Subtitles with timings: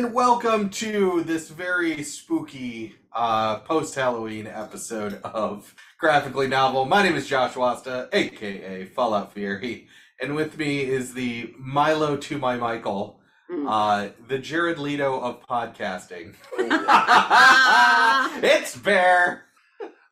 [0.00, 6.86] and welcome to this very spooky uh, post Halloween episode of Graphically Novel.
[6.86, 12.38] My name is Josh Wasta, aka Fallout Fury, and with me is the Milo to
[12.38, 13.20] my Michael,
[13.68, 16.34] uh, the Jared Leto of podcasting.
[18.42, 19.44] it's Bear.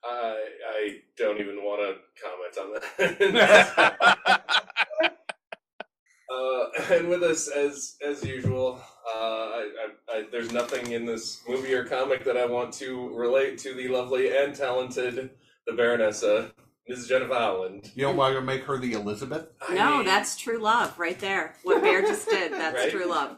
[0.04, 5.14] I I don't even want to comment on that.
[6.32, 6.64] uh,
[6.94, 9.70] and with us, as as usual, uh, I,
[10.10, 13.74] I, I, there's nothing in this movie or comic that I want to relate to
[13.74, 15.30] the lovely and talented
[15.66, 16.50] the Baronessa,
[16.90, 17.08] Mrs.
[17.08, 17.90] Jennifer Howland.
[17.94, 19.46] You don't want to make her the Elizabeth?
[19.72, 21.54] No, I- that's true love right there.
[21.64, 22.90] What Bear just did, that's Right?
[22.90, 23.36] true love.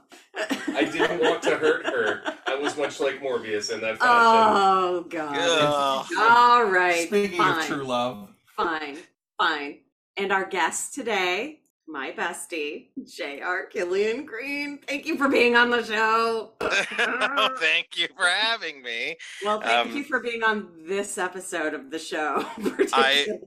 [0.69, 2.23] I didn't want to hurt her.
[2.47, 4.55] I was much like Morbius in that fashion.
[4.57, 5.37] Oh God.
[5.39, 6.07] Ugh.
[6.31, 7.07] All right.
[7.09, 8.99] Speaking fine, of true love, Fine.
[9.39, 9.79] Fine.
[10.17, 11.60] And our guest today,
[11.91, 13.67] my bestie, J.R.
[13.67, 14.79] Killian Green.
[14.87, 16.53] Thank you for being on the show.
[16.61, 19.17] oh, thank you for having me.
[19.45, 23.41] Well, thank Um, you for being on this episode of the show, particularly.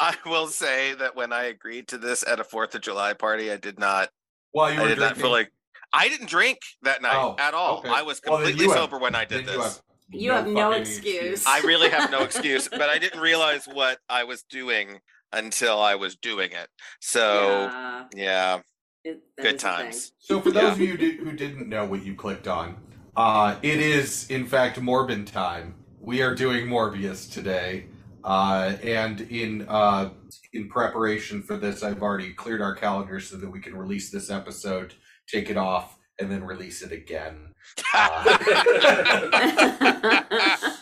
[0.00, 3.50] I will say that when I agreed to this at a Fourth of July party,
[3.52, 4.10] I did not.
[4.52, 5.52] while you I were did not drinking, feel like
[5.92, 7.78] I didn't drink that night Oh, at all.
[7.78, 7.88] okay.
[7.90, 9.82] I was Well, then completely have- sober when I did then you this.
[10.14, 11.44] You have no fucking excuse.
[11.46, 15.00] I really have no excuse, but I didn't realize what I was doing
[15.32, 16.68] until I was doing it.
[17.00, 18.60] So Yeah, yeah,
[19.04, 19.58] it- good is thing.
[19.58, 20.12] times.
[20.18, 20.72] So, for those Yeah.
[20.72, 22.76] of you who who didn't know what you clicked on,
[23.16, 25.74] uh, it is in fact Morbin time.
[26.00, 27.86] We are doing Morbius today,
[28.24, 30.10] uh, and in uh,
[30.52, 34.30] in preparation for this, I've already cleared our calendar so that we can release this
[34.30, 34.94] episode,
[35.28, 37.54] take it off, and then release it again.
[37.94, 38.38] Uh,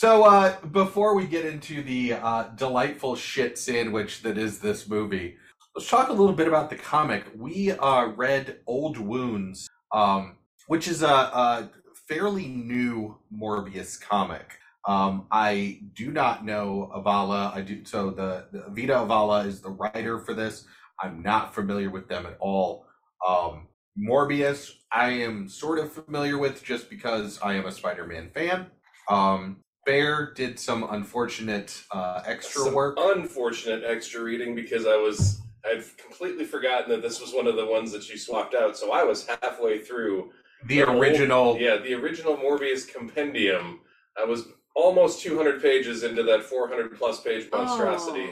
[0.00, 5.36] So, uh, before we get into the uh, delightful shit sandwich that is this movie,
[5.76, 7.24] let's talk a little bit about the comic.
[7.36, 10.38] We uh, read Old Wounds, um,
[10.68, 11.70] which is a, a
[12.08, 14.54] fairly new Morbius comic.
[14.88, 17.52] Um, I do not know Ayala.
[17.54, 20.64] I do so the, the Vita Ayala is the writer for this.
[20.98, 22.86] I'm not familiar with them at all.
[23.28, 23.68] Um,
[23.98, 28.68] Morbius, I am sort of familiar with just because I am a Spider-Man fan.
[29.10, 29.58] Um,
[29.90, 32.96] Bear did some unfortunate uh, extra Some work.
[32.96, 37.66] Unfortunate extra reading because I was I'd completely forgotten that this was one of the
[37.66, 38.76] ones that you swapped out.
[38.76, 40.30] So I was halfway through
[40.66, 41.58] the whole- original.
[41.58, 43.80] yeah, the original Morbius compendium.
[44.16, 44.46] I was
[44.76, 48.30] almost 200 pages into that 400 plus page monstrosity.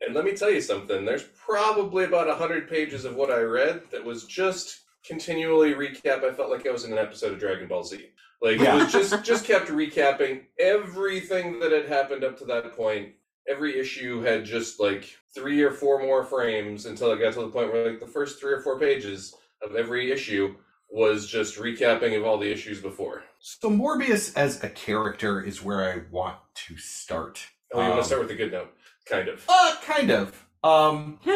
[0.00, 1.04] And let me tell you something.
[1.04, 6.22] There's probably about 100 pages of what I read that was just continually recap.
[6.22, 8.10] I felt like I was in an episode of Dragon Ball Z.
[8.42, 8.76] Like Yeah.
[8.76, 13.10] it was just just kept recapping everything that had happened up to that point.
[13.48, 17.48] Every issue had just like three or four more frames until it got to the
[17.48, 20.54] point where like the first three or four pages of every issue
[20.90, 23.24] was just recapping of all the issues before.
[23.40, 27.46] So Morbius as a character is where I want to start.
[27.72, 28.72] Oh, you want Um, to start with a good note?
[29.06, 29.44] Kind of.
[29.48, 30.46] Uh, kind of.
[30.62, 31.18] Um,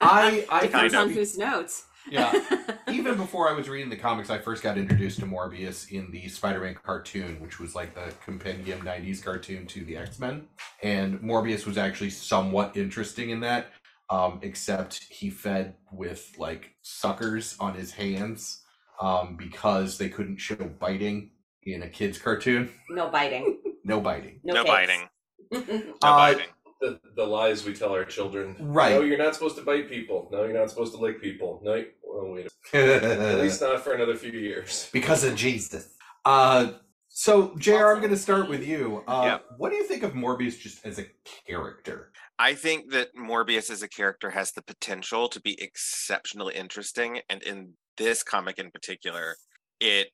[0.00, 1.84] I I Depends on whose notes.
[2.10, 2.32] Yeah.
[2.90, 6.28] Even before I was reading the comics, I first got introduced to Morbius in the
[6.28, 10.46] Spider-Man cartoon, which was like the compendium '90s cartoon to the X-Men,
[10.82, 13.72] and Morbius was actually somewhat interesting in that,
[14.10, 18.62] um, except he fed with like suckers on his hands
[19.00, 21.30] um, because they couldn't show biting
[21.64, 22.70] in a kids' cartoon.
[22.90, 23.58] no biting.
[23.84, 24.40] No biting.
[24.44, 25.08] No, No biting.
[25.52, 26.46] No Uh, biting.
[26.84, 28.56] The, the lies we tell our children.
[28.60, 28.92] Right.
[28.92, 30.28] No, you're not supposed to bite people.
[30.30, 31.60] No, you're not supposed to lick people.
[31.64, 32.48] No, you- well, wait.
[32.74, 34.90] At least not for another few years.
[34.92, 35.88] because of Jesus.
[36.26, 36.72] Uh,
[37.08, 37.86] so Jr.
[37.92, 39.02] I'm going to start with you.
[39.08, 39.38] Uh, Yeah.
[39.56, 41.06] What do you think of Morbius just as a
[41.46, 42.12] character?
[42.38, 47.42] I think that Morbius as a character has the potential to be exceptionally interesting, and
[47.42, 49.36] in this comic in particular,
[49.80, 50.08] it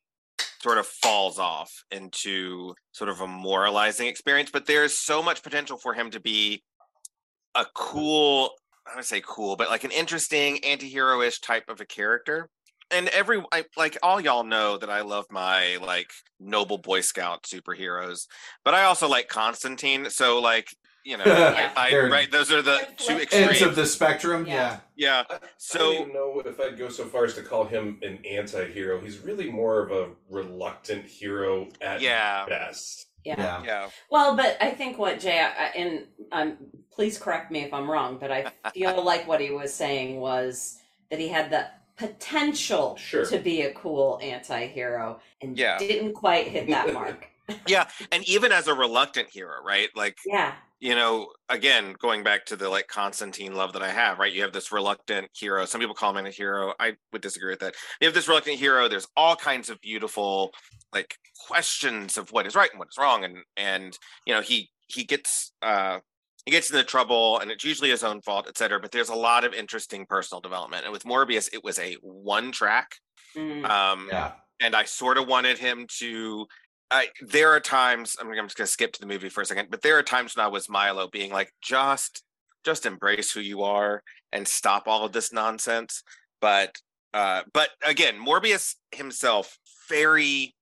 [0.62, 4.50] sort of falls off into sort of a moralizing experience.
[4.52, 6.62] But there's so much potential for him to be
[7.54, 8.50] a cool,
[8.90, 12.48] I would say cool, but like an interesting anti-hero-ish type of a character.
[12.92, 16.10] And every I, like all y'all know that I love my like
[16.40, 18.26] noble Boy Scout superheroes,
[18.64, 20.10] but I also like Constantine.
[20.10, 20.66] So like
[21.04, 22.30] you know, I, I, right?
[22.30, 23.48] Those are the Like two extremes.
[23.50, 24.46] Ends of the spectrum.
[24.46, 24.80] Yeah.
[24.96, 25.24] Yeah.
[25.30, 25.38] yeah.
[25.56, 29.00] So- I don't know if I'd go so far as to call him an anti-hero.
[29.00, 32.46] He's really more of a reluctant hero at Yeah.
[32.48, 33.06] best.
[33.24, 33.62] Yeah.
[33.64, 33.90] Yeah.
[34.10, 36.56] Well, but I think what Jay I- and um,
[36.92, 40.78] please correct me if I'm wrong, but I feel like what he was saying was
[41.10, 41.66] that he had the
[41.96, 43.26] potential Sure.
[43.26, 45.78] to be a cool anti-hero and Yeah.
[45.78, 47.26] didn't quite hit that mark.
[47.66, 50.52] yeah and even as a reluctant hero right like yeah.
[50.80, 54.32] You know again going back to the like constantine love that i have right?
[54.32, 55.64] You have this reluctant hero.
[55.66, 56.72] Some people call him a hero.
[56.80, 57.74] I would disagree with that.
[58.00, 58.88] You have this reluctant hero.
[58.88, 60.52] There's all kinds of beautiful
[60.92, 61.16] like
[61.46, 63.24] questions of what is right and what is wrong.
[63.24, 65.98] And and you know he he gets uh
[66.44, 68.80] he gets into trouble and it's usually his own fault et cetera.
[68.80, 70.84] But there's a lot of interesting personal development.
[70.84, 72.96] And with morbius it was a one track.
[73.36, 73.64] Mm.
[73.68, 74.32] um Yeah.
[74.60, 76.46] and I sort of wanted him to.
[76.90, 79.68] I there are times I'm, I'm just gonna skip to the movie for a second,
[79.70, 82.22] but there are times when I was Milo being like, just
[82.64, 84.02] just embrace who you are
[84.32, 86.02] and stop all of this nonsense.
[86.40, 86.76] But
[87.14, 89.58] uh, but again, Morbius himself
[89.88, 90.54] very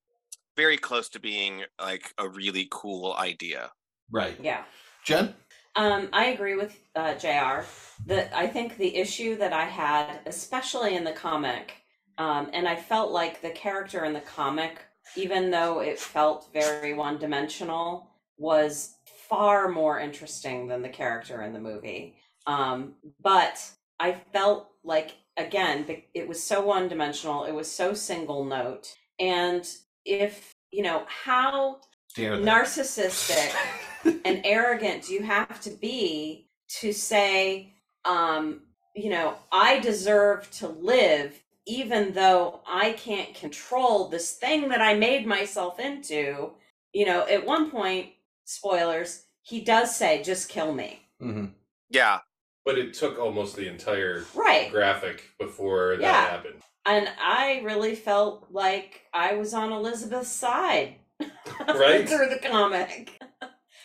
[0.57, 3.71] very close to being like a really cool idea.
[4.11, 4.37] Right.
[4.43, 4.65] Yeah.
[5.05, 5.35] Jen?
[5.77, 7.65] Um, I agree with uh, Jr.
[8.07, 11.75] That I think the issue that I had, especially in the comic,
[12.19, 14.81] um, and I felt like the character in the comic,
[15.17, 18.95] even though it felt very one-dimensional, was
[19.29, 22.17] far more interesting than the character in the movie.
[22.47, 23.69] Um, but
[24.01, 27.45] I felt like again, it was so one-dimensional.
[27.45, 29.69] It was so single note, and
[30.05, 31.81] if you know how
[32.17, 33.55] narcissistic
[34.25, 37.73] and arrogant do you have to be to say
[38.05, 38.61] um
[38.95, 44.94] you know i deserve to live even though i can't control this thing that i
[44.94, 46.50] made myself into
[46.93, 48.06] you know at one point
[48.44, 51.53] spoilers he does say just kill me Mhm.
[51.91, 52.19] Yeah,
[52.65, 56.29] But it took almost the entire right graphic before that Yeah.
[56.31, 56.62] happened.
[56.87, 60.97] and i really felt like i was on elizabeth's side
[61.67, 62.09] Right?
[62.09, 63.11] through the comic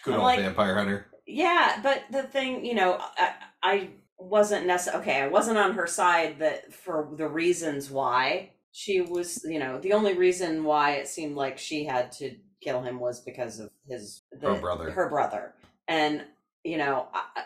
[0.03, 1.07] Good I'm old like- Vampire Hunter.
[1.25, 3.33] Yeah, but the thing, you know, I,
[3.63, 3.89] I
[4.23, 5.21] wasn't necessarily okay.
[5.21, 9.93] I wasn't on her side that for the reasons why she was, you know, the
[9.93, 14.23] only reason why it seemed like she had to kill him was because of his
[14.31, 14.91] the, Her brother.
[14.91, 15.53] her brother,
[15.87, 16.23] and
[16.63, 17.43] you know, I, I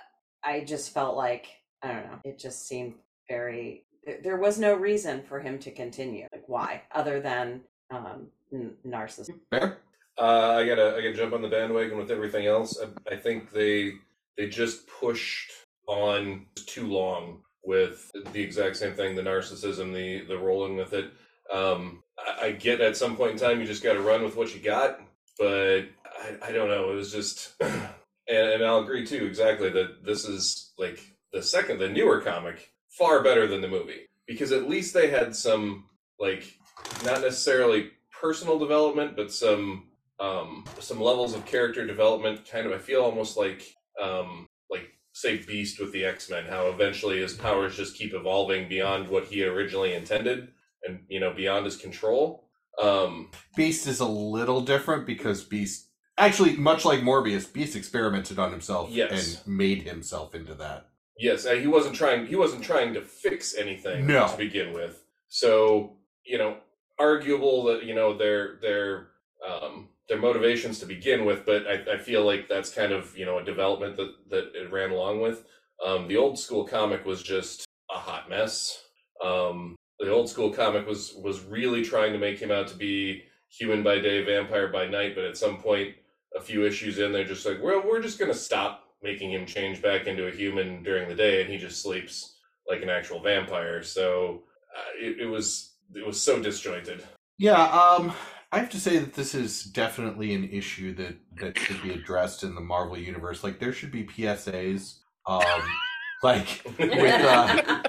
[0.55, 1.47] I just felt like
[1.83, 2.19] I don't know.
[2.23, 2.95] It just seemed
[3.29, 3.85] very.
[4.05, 6.27] there- There was no reason for him to continue.
[6.31, 9.39] Like why, other than um n- narcissism.
[9.51, 9.79] Bear?
[10.19, 12.79] Uh, I gotta I gotta jump on the bandwagon with everything else.
[12.81, 13.93] I, I think they
[14.37, 15.51] they just pushed
[15.87, 21.11] on too long with the exact same thing, the narcissism, the the rolling with it.
[21.51, 24.35] Um, I, I get at some point in time you just got to run with
[24.35, 24.99] what you got,
[25.39, 26.91] but I, I don't know.
[26.91, 27.87] It was just, and,
[28.27, 30.99] and I'll agree too exactly that this is like
[31.33, 35.35] the second, the newer comic, far better than the movie because at least they had
[35.35, 35.85] some
[36.19, 36.57] like
[37.03, 39.85] not necessarily personal development, but some
[40.19, 42.49] um, some levels of character development.
[42.49, 46.67] Kind of, I feel almost like um, like say Beast with the X Men, how
[46.67, 50.49] eventually his powers just keep evolving beyond what he originally intended,
[50.83, 52.47] and you know beyond his control.
[52.81, 55.87] Um, Beast is a little different because Beast,
[56.17, 59.43] actually, much like Morbius, Beast experimented on himself Yes.
[59.45, 60.89] and made himself into that.
[61.19, 62.27] yes, uh, he wasn't trying.
[62.27, 64.27] He wasn't trying to fix anything No.
[64.27, 65.03] to begin with.
[65.29, 65.93] So
[66.23, 66.57] you know,
[66.99, 69.07] arguable that you know their their
[69.47, 73.25] um, their motivations to begin with, but I, I feel like that's kind of you
[73.25, 75.43] know a development that that it ran along with.
[75.85, 78.83] Um, the old school comic was just a hot mess.
[79.23, 83.23] Um, the old school comic was was really trying to make him out to be
[83.49, 85.95] human by day, vampire by night, but at some point,
[86.35, 89.81] a few issues in, they're just like, well, we're just gonna stop making him change
[89.81, 92.35] back into a human during the day, and he just sleeps
[92.69, 93.83] like an actual vampire.
[93.83, 94.43] So
[94.75, 97.03] uh, it, it was it was so disjointed.
[97.37, 98.13] Yeah, um,
[98.51, 102.43] I have to say that this is definitely an issue that that should be addressed
[102.43, 103.43] in the Marvel universe.
[103.43, 105.43] Like, there should be PSAs, um,
[106.23, 107.83] like with uh,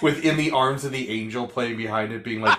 [0.00, 2.58] with "In the Arms of the Angel" playing behind it, being like,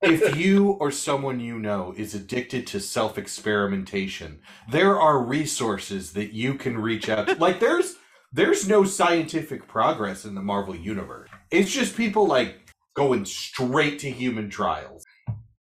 [0.00, 6.32] if you or someone you know is addicted to self experimentation, there are resources that
[6.32, 7.34] you can reach out to.
[7.34, 7.96] Like, there's
[8.32, 11.28] there's no scientific progress in the Marvel universe.
[11.50, 15.04] It's just people like going straight to human trials.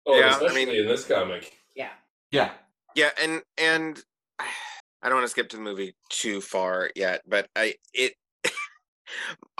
[0.05, 1.51] Oh, Yeah, I especially mean- in this comic.
[1.75, 1.89] Yeah.
[2.31, 2.51] Yeah.
[2.95, 4.01] yeah, and and
[4.39, 8.13] I don't want to skip to the movie too far yet, but I it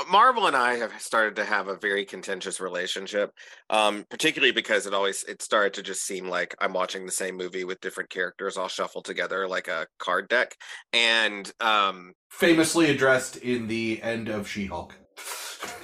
[0.10, 3.32] Marvel and I have started to have a very contentious relationship,
[3.70, 7.36] um, particularly because it always it started to just seem like I'm watching the same
[7.38, 10.56] movie with different characters all shuffled together like a card deck,
[10.94, 14.96] and um, Famously addressed in the end of She Hulk.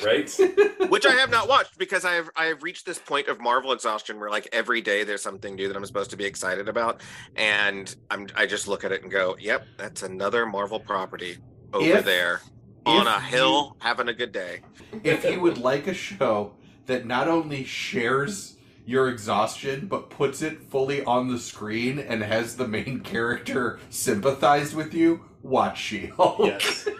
[0.04, 0.30] Right?
[0.90, 3.72] which I have not watched because I have I have reached this point of Marvel
[3.72, 7.02] exhaustion where like every day there's something new that I'm supposed to be excited about,
[7.36, 11.38] and I'm I just look at it and go, "Yep, that's another Marvel property
[11.74, 12.42] over If- there."
[12.86, 14.62] on a hill having a good day.
[15.04, 16.54] if you would like a show
[16.86, 18.56] that not only shares
[18.86, 24.74] your exhaustion but puts it fully on the screen and has the main character sympathize
[24.74, 26.40] with you, watch She-Hulk.
[26.40, 26.88] Yes.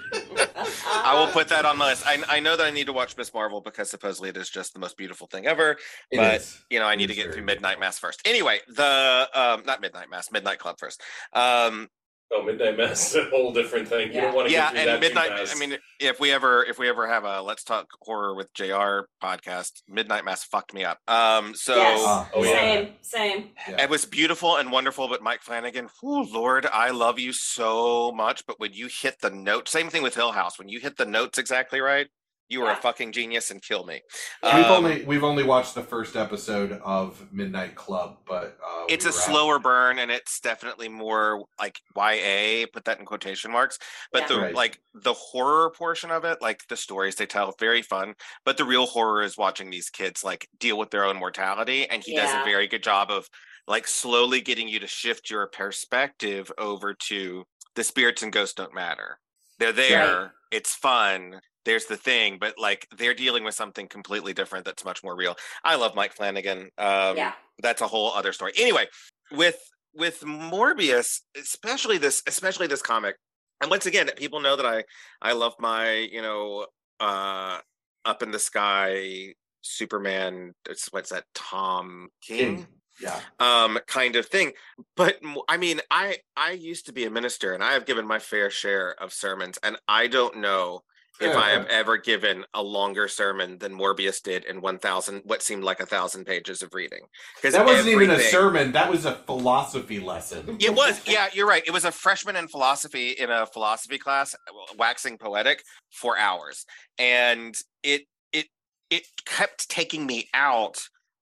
[1.08, 2.06] I will put that on my list.
[2.06, 4.74] I, I know that I need to watch Miss Marvel because supposedly it is just
[4.74, 5.78] the most beautiful thing ever.
[6.12, 6.64] It But, is.
[6.70, 7.44] You know, I need It's to get through.
[7.44, 8.22] Midnight Mass first.
[8.26, 11.02] Anyway, the um not Midnight Mass, Midnight Club first.
[11.34, 11.88] Um
[12.34, 14.10] Oh, Midnight Mass is a whole different thing.
[14.10, 14.22] You Yeah.
[14.22, 15.56] don't want to yeah, get through and that Midnight too fast.
[15.56, 19.08] I mean if we ever if we ever have a Let's Talk Horror with JR
[19.24, 21.00] podcast, Midnight Mass fucked me up.
[21.08, 22.02] Um so Yes.
[22.04, 22.52] Ah, Oh, yeah.
[22.52, 23.50] Same, same.
[23.70, 23.84] Yeah.
[23.84, 28.46] It was beautiful and wonderful, but Mike Flanagan, oh Lord, I love you so much.
[28.46, 30.60] But when you hit the note, same thing with Hill House.
[30.60, 32.08] When you hit the notes exactly right,
[32.50, 34.02] you are a fucking genius and kill me.
[34.42, 39.06] We've Um, only we've only watched the first episode of Midnight Club, but uh, it's
[39.06, 39.14] we a out.
[39.14, 43.78] slower burn and it's definitely more like YA, put that in quotation marks.
[44.12, 44.28] But Yeah.
[44.28, 44.56] the Right.
[44.56, 48.14] like the horror portion of it, like the stories they tell, very fun.
[48.46, 51.88] But the real horror is watching these kids like deal with their own mortality.
[51.90, 53.28] And he does a very good job of
[53.68, 57.44] like slowly getting you to shift your perspective over to
[57.76, 59.20] the spirits and ghosts don't matter.
[59.60, 60.34] They're there.
[60.52, 61.42] It's fun.
[61.68, 65.36] There's the thing, but like they're dealing with something completely different that's much more real.
[65.66, 66.70] I love Mike Flanagan.
[66.78, 67.34] Um, yeah.
[67.60, 68.54] that's a whole other story.
[68.58, 68.86] Anyway,
[69.34, 69.60] with
[69.94, 73.18] with Morbius, especially this especially this comic,
[73.60, 74.86] and once again, people know that I
[75.22, 76.68] I love my you know
[77.02, 77.60] uh
[78.06, 80.54] up in the sky Superman.
[80.70, 82.38] It's what's that Tom King.
[82.38, 82.68] King.
[83.02, 83.20] Yeah.
[83.40, 84.54] Um, kind of thing,
[84.96, 88.20] but i mean, I I used to be a minister, and I have given my
[88.20, 90.82] fair share of sermons, and I don't know
[91.20, 95.42] if I have ever given a longer sermon than Morbius did in one thousand, what
[95.42, 97.02] seemed like a thousand pages of reading.
[97.36, 98.72] Because That wasn't even a sermon.
[98.72, 100.58] That was a philosophy lesson.
[100.60, 101.64] It was, yeah, you're right.
[101.66, 104.36] It was a freshman in philosophy in a philosophy class,
[104.78, 106.66] waxing poetic for hours,
[106.98, 108.48] and it it
[108.90, 110.78] it kept taking me out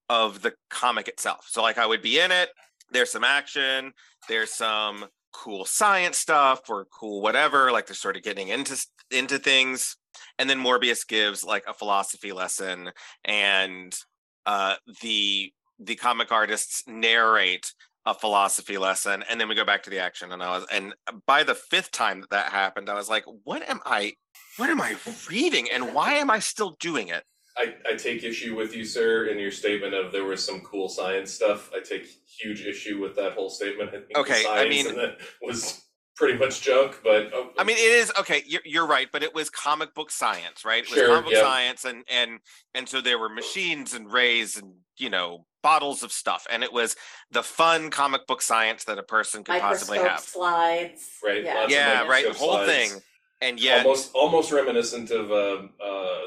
[0.09, 1.47] of the comic itself.
[1.49, 2.49] So like I would be in it.
[2.91, 3.91] There's some action.
[4.29, 5.05] There's some
[5.43, 7.71] cool science stuff or cool whatever.
[7.71, 8.77] Like they're sort of getting into
[9.11, 9.97] into things,
[10.39, 12.91] and then Morbius gives like a philosophy lesson,
[13.23, 13.95] and
[14.45, 17.73] uh, the the comic artists narrate
[18.05, 20.93] a philosophy lesson and then we go back to the action and i was and
[21.25, 24.13] by the fifth time that that happened i was like what am i
[24.57, 24.95] what am i
[25.27, 27.23] reading and why am i still doing it
[27.57, 30.89] I, I take issue with you, sir, in your statement of there was some cool
[30.89, 31.71] science stuff.
[31.73, 33.89] I take huge issue with that whole statement.
[33.89, 35.81] I think the Okay, I mean- in it was
[36.17, 39.35] pretty much junk, but oh, i mean it is okay you're, you're right but it
[39.35, 41.43] was comic book science right it was Sure, comic book yep.
[41.43, 42.39] science and and
[42.73, 46.71] and so there were machines and rays and you know bottles of stuff and it
[46.71, 46.95] was
[47.31, 51.05] the fun comic book science that a person could possibly have slides.
[51.21, 51.65] Right, Yeah.
[51.67, 52.71] yeah right microscope whole slides.
[52.93, 53.01] thing
[53.41, 56.21] and yet almost almost reminiscent of uh, uh,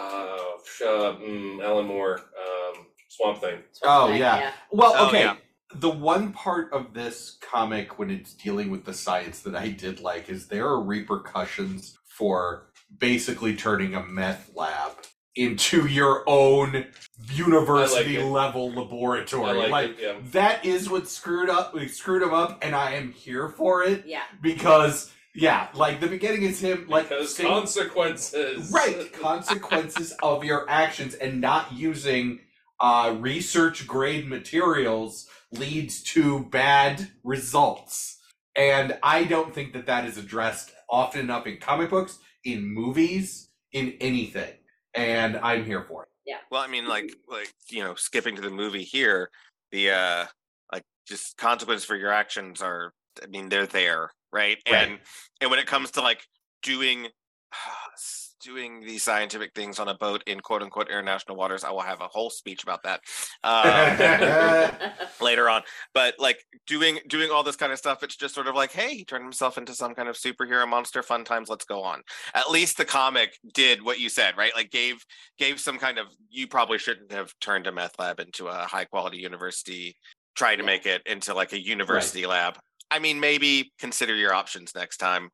[0.00, 3.58] uh, sh- uh, mm, Alan Moore, um, Swamp Thing.
[3.84, 4.52] Oh, Like, yeah.
[4.70, 5.20] Well, Oh, okay.
[5.24, 5.36] yeah.
[5.74, 10.00] The one part of this comic when it's dealing with the science that I did
[10.00, 14.92] like is there are repercussions for basically turning a meth lab
[15.36, 16.86] into your own
[17.32, 18.24] university it.
[18.24, 19.62] level laboratory.
[19.62, 19.96] I like, it.
[20.00, 20.14] Yeah.
[20.32, 24.22] that is what screwed up screwed him up and I am here for it Yeah.
[24.40, 28.70] because yeah, like the beginning is him like because saying- consequences.
[28.72, 32.40] right consequences of your actions and not using
[32.80, 38.18] uh, research grade materials leads to bad results
[38.54, 43.48] and i don't think that that is addressed often enough in comic books in movies
[43.72, 44.52] in anything
[44.94, 46.36] and i'm here for it Yeah.
[46.50, 49.30] Well, I mean, like, like you know, skipping to the movie here,
[49.72, 50.26] the uh,
[50.72, 52.92] like, just consequences for your actions are.
[53.22, 54.58] I mean, they're there, right?
[54.70, 54.88] Right.
[54.88, 54.98] And
[55.40, 56.20] and when it comes to like
[56.62, 57.08] doing
[58.44, 62.00] doing these scientific things on a boat in quote unquote international waters, I will have
[62.00, 63.00] a whole speech about that
[63.42, 65.62] um, later on.
[65.92, 68.94] But like doing doing all this kind of stuff, it's just sort of like, hey,
[68.94, 71.02] he turned himself into some kind of superhero monster.
[71.02, 72.02] Fun times, let's go on.
[72.34, 74.52] At least the comic did what you said, right?
[74.54, 75.04] Like gave
[75.38, 78.84] gave some kind of you probably shouldn't have turned a meth lab into a high
[78.84, 79.96] quality university
[80.36, 82.56] try to make it into like a university lab
[82.90, 85.30] i mean maybe consider your options next time.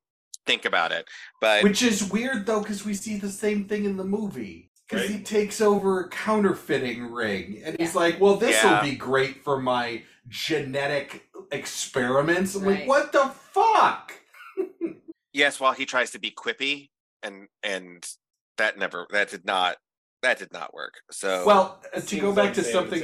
[0.46, 1.08] Think about it.
[1.40, 5.08] But which is weird though because we see the same thing in the movie because
[5.08, 8.82] he takes over a counterfeiting ring and he's like well this will Yeah.
[8.82, 12.54] be great for my genetic experiments.
[12.54, 14.12] I'm like what the fuck?
[15.32, 16.90] Yes while he tries to be quippy
[17.22, 18.06] and and
[18.58, 19.76] that never that did not
[20.22, 20.94] that did not work.
[21.10, 23.02] So well uh, to Seems go back like to something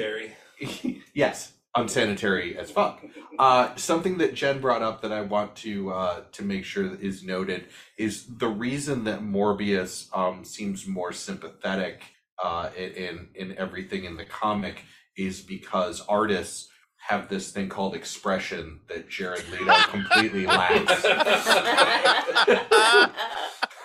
[1.15, 3.03] yes unsanitary as fuck.
[3.39, 7.23] Uh, something that Jen brought up that I want to uh, to make sure is
[7.23, 12.03] noted is the reason that Morbius um, seems more sympathetic
[12.43, 14.85] uh, in in everything in the comic
[15.17, 21.05] is because artists have this thing called expression that Jared Leto completely lacks.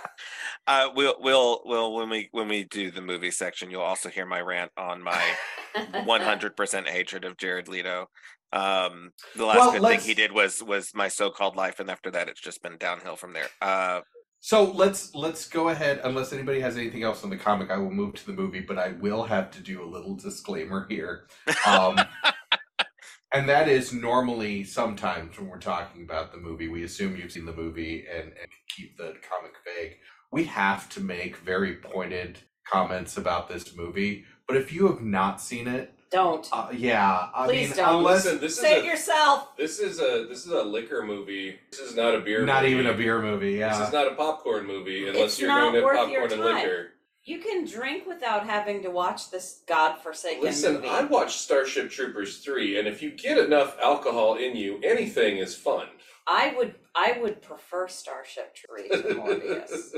[0.67, 4.25] Uh, we'll we'll we'll when we when we do the movie section, you'll also hear
[4.25, 5.21] my rant on my
[5.75, 8.07] 100% hatred of Jared Leto.
[8.51, 11.89] Um, the last Well, good thing let's- he did was was my so-called life, and
[11.89, 13.49] after that, it's just been downhill from there.
[13.61, 14.01] Uh,
[14.39, 16.01] So let's let's go ahead.
[16.03, 18.61] Unless anybody has anything else on the comic, I will move to the movie.
[18.61, 21.27] But I will have to do a little disclaimer here,
[21.67, 21.99] um,
[23.33, 27.45] and that is normally sometimes when we're talking about the movie, we assume you've seen
[27.45, 29.97] the movie and, and keep the comic vague.
[30.35, 32.39] We have to make very pointed
[32.69, 34.25] comments about this movie.
[34.49, 36.45] But if you have not seen it, Don't.
[36.51, 37.95] uh, yeah, I Please mean, don't.
[37.99, 39.55] unless Listen, this is a, yourself.
[39.55, 41.55] this is a this is a liquor movie.
[41.71, 42.45] This is not a beer.
[42.45, 42.73] not movie.
[42.73, 43.77] even a beer movie, yeah.
[43.79, 46.55] This is not a popcorn movie unless It's you're going to worth your popcorn and
[46.57, 46.87] liquor.
[47.23, 50.89] You can drink without having to watch this godforsaken Listen, movie.
[50.89, 55.55] I watched Starship Troopers 3, and if you get enough alcohol in you, anything is
[55.55, 55.87] fun.
[56.27, 59.89] I would I would prefer Starship Troopers to Morbius.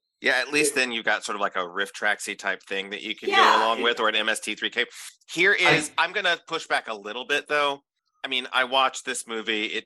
[0.20, 3.02] yeah, at least then you've got sort of like a riff tracksy type thing that
[3.02, 3.36] you can Yeah.
[3.36, 4.84] go along with, or an MST3K.
[5.32, 7.80] Here is I'm gonna push back a little bit though.
[8.24, 9.64] I mean, I watched this movie.
[9.66, 9.84] It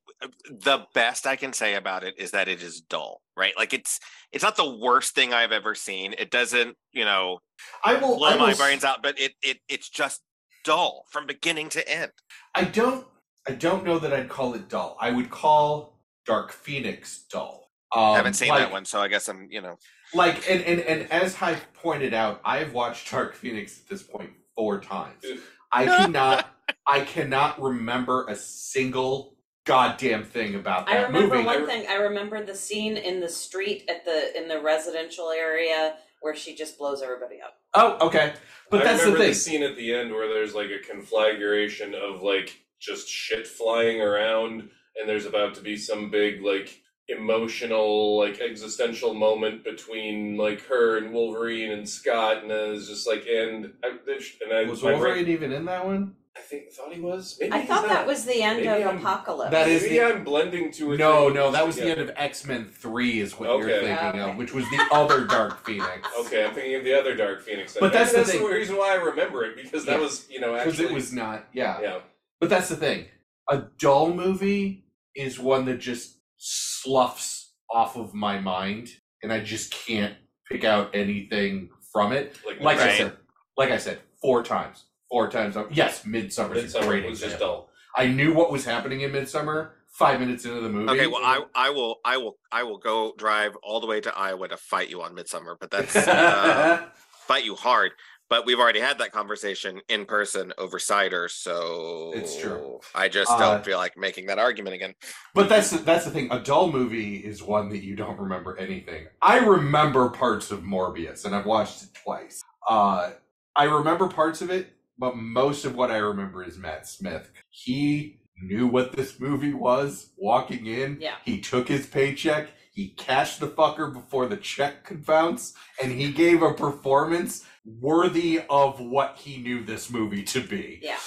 [0.50, 3.54] the best I can say about it is that it is dull, right?
[3.56, 3.98] Like it's
[4.32, 6.14] it's not the worst thing I've ever seen.
[6.18, 7.38] It doesn't, you know,
[7.84, 10.20] I will blow I will my brains out, but it it it's just
[10.64, 12.12] dull from beginning to end.
[12.54, 13.06] I don't
[13.48, 14.98] I don't know that I'd call it dull.
[15.00, 15.95] I would call
[16.26, 17.70] Dark Phoenix doll.
[17.94, 19.78] Um, I haven't seen like, that one, so I guess I'm, you know,
[20.12, 24.30] Like and, and and as I pointed out, I've watched Dark Phoenix at this point
[24.56, 25.24] four times.
[25.72, 26.48] I cannot
[26.86, 31.46] I cannot remember a single goddamn thing about that I remember movie.
[31.46, 31.86] one thing.
[31.88, 36.54] I remember the scene in the street at the in the residential area where she
[36.54, 37.54] just blows everybody up.
[37.74, 38.34] Oh, okay.
[38.70, 39.28] But I that's the thing.
[39.28, 44.00] the scene at the end where there's like a conflagration of like just shit flying
[44.00, 50.60] around, and there's about to be some big like emotional like existential moment between like
[50.66, 54.90] her and Wolverine and Scott, and it's just like and I and I Was my
[54.90, 56.14] brain- Wolverine even in that one?
[56.36, 57.38] I think thought he was.
[57.40, 59.52] Maybe I he's thought that was the end Maybe of I'm- Apocalypse.
[59.52, 61.98] That is Maybe the- I'm blending two or No, three no, that was the end
[61.98, 63.86] of X Men Three, is what you're Okay.
[63.86, 64.30] thinking Okay.
[64.32, 66.06] of, which was the other Dark Phoenix.
[66.18, 67.72] Okay, I'm thinking of the other Dark Phoenix.
[67.72, 67.80] Then.
[67.80, 68.44] But that's Maybe the thing.
[68.44, 71.46] reason why I remember it because that was you know because it was not.
[71.54, 71.80] Yeah.
[71.80, 71.98] yeah.
[72.38, 73.06] But that's the thing.
[73.48, 74.84] A dull movie
[75.16, 78.90] is one that just sloughs off of my mind,
[79.22, 80.14] and I just can't
[80.50, 82.36] pick out anything from it.
[82.46, 83.16] Like, Like I said,
[83.56, 85.56] like I said, four times, four times.
[85.72, 87.70] Yes, Midsommar Midsommar great was just dull.
[87.96, 90.90] I knew what was happening in Midsommar five minutes into the movie.
[90.90, 94.16] Okay, well, I I will I will I will go drive all the way to
[94.16, 96.86] Iowa to fight you on Midsommar, but that's uh,
[97.26, 97.92] fight you hard.
[98.28, 102.80] But we've already had that conversation in person over cider, so It's true.
[102.94, 104.94] I just Uh, don't feel like making that argument again.
[105.34, 106.28] But that's the, that's the thing.
[106.32, 109.06] A dull movie is one that you don't remember anything.
[109.22, 112.42] I remember parts of Morbius, and I've watched it twice.
[112.68, 113.12] Uh,
[113.54, 117.30] I remember parts of it, but most of what I remember is Matt Smith.
[117.50, 120.98] He knew what this movie was walking in.
[121.00, 121.14] Yeah.
[121.24, 122.48] He took his paycheck.
[122.76, 128.42] He cashed the fucker before the check could bounce, and he gave a performance worthy
[128.50, 130.78] of what he knew this movie to be.
[130.82, 130.98] Yeah,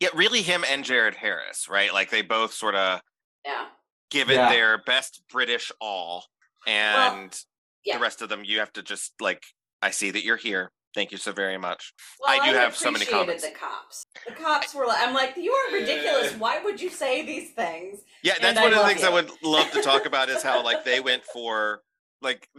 [0.00, 1.92] Yeah, really, him and Jared Harris, right?
[1.92, 3.02] Like they both sort of
[3.44, 3.66] yeah.
[4.10, 4.48] give it Yeah.
[4.48, 6.24] their best British all,
[6.66, 7.38] and
[7.84, 7.98] yeah.
[7.98, 9.44] the rest of them you have to just like.
[9.82, 10.72] I see that you're here.
[10.98, 11.92] Thank you so very much.
[12.20, 13.44] Well, I do have so many appreciated comments.
[13.44, 14.06] The cops.
[14.26, 16.32] The cops were like, I'm like, you are ridiculous.
[16.38, 18.00] Why would you say these things?
[18.24, 19.06] Yeah, And that's I one of the things you.
[19.06, 21.82] I would love to talk about is how like they went for
[22.20, 22.48] like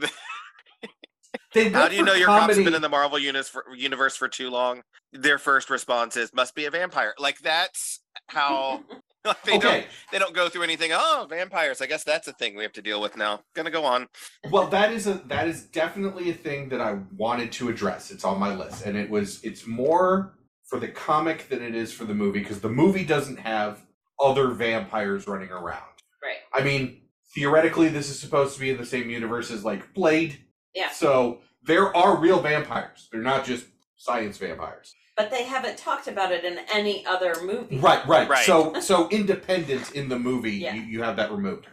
[1.54, 3.66] They how do you know your cops have comedy- been in the Marvel universe for,
[3.76, 4.84] universe for too long?
[5.12, 7.16] Their first response is must be a vampire.
[7.20, 8.84] Like that's how
[9.30, 10.92] like, they don't Okay, they don't go through anything.
[10.94, 11.82] Oh, vampires.
[11.82, 13.42] I guess that's a thing we have to deal with now.
[13.56, 14.08] Gonna go on.
[14.52, 18.24] well that is a that is definitely a thing that i wanted to address it's
[18.24, 20.34] on my list and it was it's more
[20.70, 23.82] for the comic than it is for the movie because the movie doesn't have
[24.20, 25.84] other vampires running around
[26.24, 26.38] Right.
[26.54, 27.02] i mean
[27.36, 30.38] theoretically this is supposed to be in the same universe as like blade
[30.74, 30.90] Yeah.
[30.92, 33.66] so there are real vampires they're not just
[33.98, 37.78] science vampires But they haven't talked about it in any other movie.
[37.78, 38.30] Right, right.
[38.30, 38.46] Right.
[38.46, 40.74] So, so independent in the movie, Yeah.
[40.76, 41.68] you, you have that removed.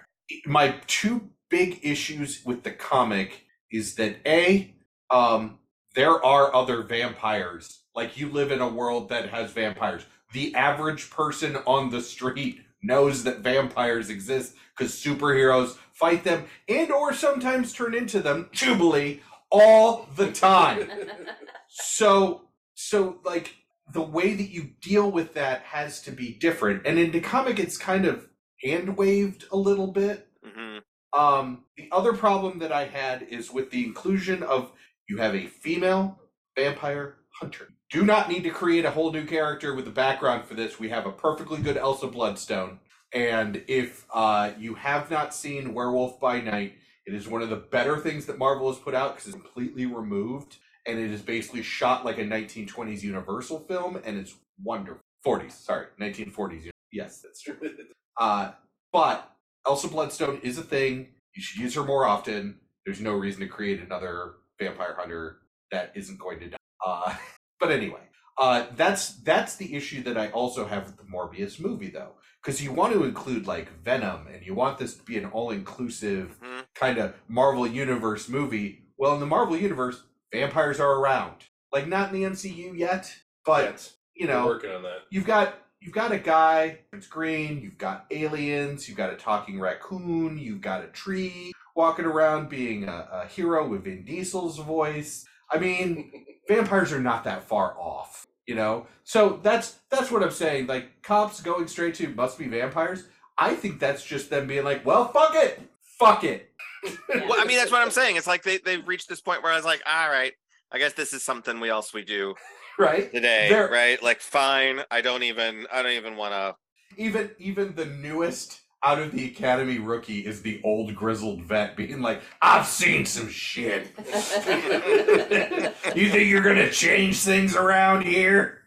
[0.46, 4.74] My two big issues with the comic is that a,
[5.12, 5.61] um,
[5.94, 7.85] there are other vampires.
[7.94, 10.02] Like you live in a world that has vampires.
[10.32, 16.90] the average person on the street knows that vampires exist because superheroes fight them and
[16.90, 19.20] or sometimes turn into them jubilee
[19.52, 20.88] all the time
[21.68, 22.42] so
[22.88, 23.55] so like
[23.92, 26.87] the way that you deal with that has to be different.
[26.87, 28.29] And in the comic it's kind of
[28.62, 30.29] hand waved a little bit.
[30.44, 30.79] Hmm
[31.16, 34.72] um the other problem that i had is with the inclusion of
[35.09, 36.18] you have a female
[36.57, 37.68] vampire hunter.
[37.90, 40.81] Do not need to create a whole new character with a background for this.
[40.81, 42.81] We have a perfectly good elsa bloodstone.
[43.12, 46.75] And if uh, you have not seen werewolf by night
[47.07, 49.87] it is one of the better things that marvel has put out because it's completely
[49.87, 55.53] removed and it is basically shot like a 1920s universal film and it's wonderful 40s
[55.53, 57.57] sorry 1940s yes that's true
[58.20, 58.53] uh,
[58.92, 59.33] but
[59.66, 61.09] Elsa Bloodstone is a thing.
[61.35, 62.61] You should use her more often.
[62.87, 65.38] There's no reason to create another vampire hunter
[65.72, 66.57] that isn't going to die.
[66.85, 67.14] Uh,
[67.61, 68.01] but anyway,
[68.38, 72.62] uh, that's that's the issue that I also have with the Morbius movie, though, because
[72.62, 76.64] you want to include like Venom, and you want this to be an all-inclusive Mhm.
[76.75, 78.85] kind of Marvel Universe movie.
[78.99, 80.05] Well, in the Marvel Universe,
[80.40, 83.92] vampires are around, like not in the MCU yet, but Yet.
[84.14, 84.99] you We're know, working on that.
[85.11, 89.61] you've got you've got a guy it's green you've got aliens you've got a talking
[89.61, 95.25] raccoon you've got a tree walking around being a, a hero with vin diesel's voice.
[95.51, 96.11] I mean
[96.49, 98.87] vampires are not that far off you know?
[99.05, 100.66] So that's that's what i'm saying.
[100.66, 103.05] Like cops going straight to must be vampires
[103.38, 105.61] i think that's just them being like well fuck it.
[105.99, 106.51] Fuck it
[106.85, 108.17] Well, I mean, that's what I'm saying.
[108.17, 110.33] It's like they they've reached this point where I was like, all right,
[110.73, 112.35] I guess this is something we else we do
[112.79, 114.03] right today, There- right?
[114.03, 114.81] Like, fine.
[114.91, 116.55] I don't even I don't even want to.
[117.03, 122.01] even even the newest out of the academy rookie is the old grizzled vet being
[122.03, 123.89] like i've seen some shit
[125.97, 128.59] you think you're gonna change things around here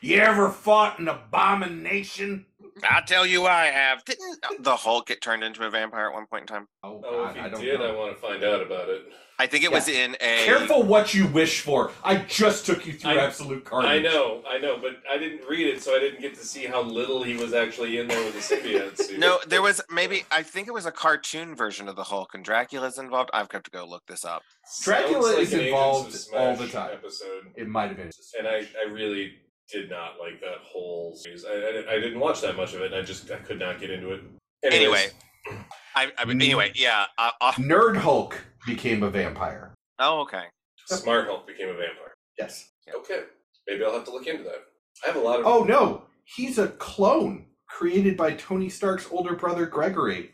[0.00, 2.46] you ever fought an abomination
[2.88, 4.04] I tell you, I have.
[4.04, 6.66] Didn't the Hulk get turned into a vampire at one point in time?
[6.82, 9.02] oh, Oh, God, if i you don't did, I want to find out about it.
[9.40, 10.44] I think it was in a.
[10.44, 14.42] careful what you wish for i just took you through I- absolute carnage I know,
[14.48, 17.22] I know, but I didn't read it, so I didn't get to see how little
[17.22, 19.18] he was actually in there with the symbiote suit.
[19.20, 22.44] No, there was maybe I think it was a cartoon version of the Hulk, and
[22.44, 23.30] Dracula's involved.
[23.32, 24.42] I've got to go look this up.
[24.82, 26.90] Dracula like is involved all the time.
[26.94, 29.34] Episode, it might have been and I, I really
[29.70, 31.44] did not like that whole series.
[31.44, 32.92] I, I, I didn't watch that much of it.
[32.92, 34.22] And I just I could not get into it.
[34.64, 35.12] Anyways,
[35.46, 37.06] Anyway, I, I mean, anyway, yeah.
[37.16, 40.44] Uh, uh, nerd hulk became a vampire oh, okay.
[40.86, 42.14] Smart Hulk became a vampire.
[42.38, 43.24] yes Okay,
[43.66, 44.64] maybe I'll have to look into that.
[45.04, 45.46] I have a lot of.
[45.46, 50.30] Oh no, he's a clone created by Tony Stark's older brother Gregory.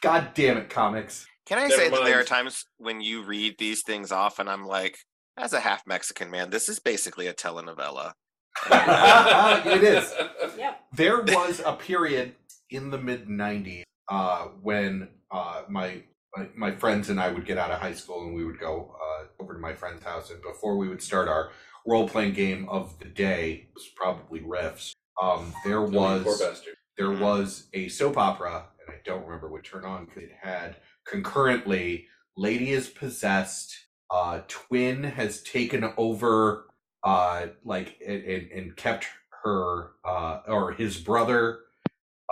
[0.00, 1.26] God damn it, comics.
[1.46, 4.50] Can I Never say that there are times when you read these things off, and
[4.50, 4.98] I'm like,
[5.36, 8.12] as a half Mexican man, this is basically a telenovela.
[8.70, 10.12] it is.
[10.56, 10.80] Yep.
[10.94, 12.34] There was a period
[12.70, 16.02] in the mid '90s uh, when uh, my,
[16.36, 18.94] my my friends and I would get out of high school and we would go
[19.00, 21.50] uh, over to my friend's house, and before we would start our
[21.86, 24.94] role playing game of the day, it was probably Rifts.
[25.20, 26.62] Um, there you poor was
[26.98, 30.76] there was a soap opera, and I don't remember what turned on because it had
[31.06, 36.66] concurrently Lady is Possessed, uh, Twin has taken over,
[37.04, 39.06] uh, like, and, and, and kept
[39.44, 41.60] her, uh, or his brother,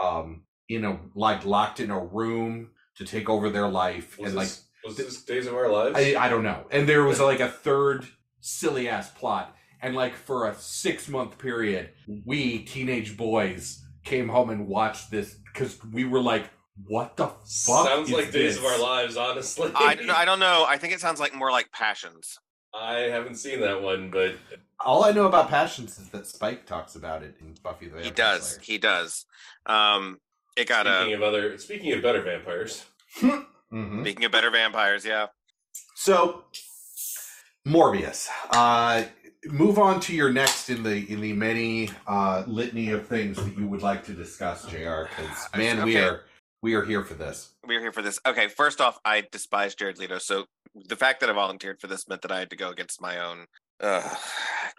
[0.02, 4.18] um, in a, like, locked in a room to take over their life.
[4.18, 5.96] Was and, like, this, was this Days of Our Lives?
[5.96, 6.64] I, I don't know.
[6.70, 8.06] And there was like a third
[8.40, 9.56] silly ass plot.
[9.82, 11.90] And like for a six month period,
[12.26, 16.50] we teenage boys came home and watched this because we were like,
[16.86, 17.86] what the fuck?
[17.86, 18.64] Sounds is like Days of?
[18.64, 19.70] Our Lives, honestly.
[19.74, 20.66] I, I don't know.
[20.68, 22.38] I think it sounds like more like Passions.
[22.74, 24.34] I haven't seen that one, but
[24.84, 28.04] All I know about Passions is that Spike talks about it in Buffy the Vampire
[28.04, 28.48] He does.
[28.50, 28.60] Slayer.
[28.62, 29.26] He does.
[29.66, 30.20] Um,
[30.56, 31.16] it got speaking a.
[31.16, 32.84] of other, speaking of better vampires,
[33.72, 34.00] Mhm.
[34.02, 35.26] Speaking of better vampires, yeah.
[35.94, 36.44] So,
[37.66, 38.28] Morbius.
[38.50, 39.04] Uh,
[39.46, 43.56] move on to your next in the in the many uh, litany of things that
[43.56, 45.04] you would like to discuss, Jr.
[45.08, 46.22] Because man, we are
[46.62, 47.52] we are here for this.
[47.66, 48.18] We're here for this.
[48.26, 50.18] Okay, first off, I despise Jared Leto.
[50.18, 50.44] So
[50.74, 53.18] the fact that I volunteered for this meant that I had to go against my
[53.18, 53.46] own
[53.80, 54.14] uh,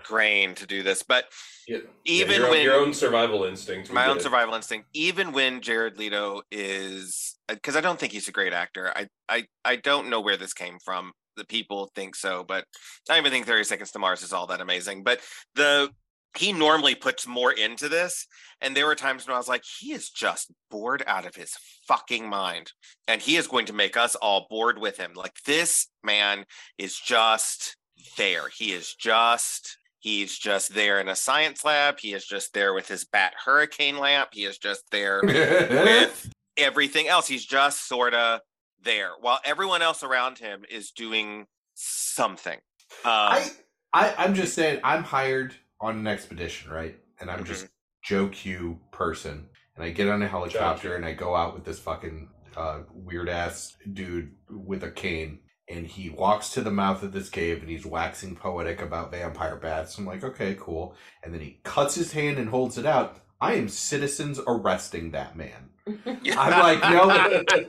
[0.03, 1.01] grain to do this.
[1.03, 1.25] But
[1.67, 4.23] yeah, Even yeah, your, own- when- your own survival instinct, my own it.
[4.23, 8.91] survival instinct, even when Jared Leto is, because I don't think he's a great actor.
[8.95, 11.11] I, I, I don't know where this came from.
[11.37, 12.65] The people think so, but
[13.09, 15.03] I don't even think Thirty Seconds to Mars is all that amazing.
[15.03, 15.21] But
[15.55, 15.89] the
[16.37, 18.27] he normally puts more into this,
[18.61, 21.55] and there were times when I was like, he is just bored out of his
[21.87, 22.71] fucking mind,
[23.07, 25.11] and he is going to make us all bored with him.
[25.15, 26.45] Like this man
[26.77, 27.75] is just
[28.17, 28.49] there.
[28.55, 31.99] He is just He's just there in a science lab.
[31.99, 34.29] He is just there with his bat hurricane lamp.
[34.31, 37.27] He is just there with everything else.
[37.27, 38.39] He's just sort of
[38.83, 42.57] there while everyone else around him is doing something.
[43.05, 43.51] Um, I,
[43.93, 46.97] I I'm just saying I'm hired on an expedition, right?
[47.19, 47.45] And I'm Mm-hmm.
[47.45, 47.67] just
[48.03, 51.79] Joe Q person, and I get on a helicopter and I go out with this
[51.79, 55.39] fucking uh, weird ass dude with a cane,
[55.69, 59.55] and he walks to the mouth of this cave and he's waxing poetic about vampire
[59.57, 59.97] bats.
[59.97, 60.95] I'm like, okay, cool.
[61.23, 63.17] And then he cuts his hand and holds it out.
[63.39, 65.69] I am citizens arresting that man.
[66.35, 67.09] I'm like, no,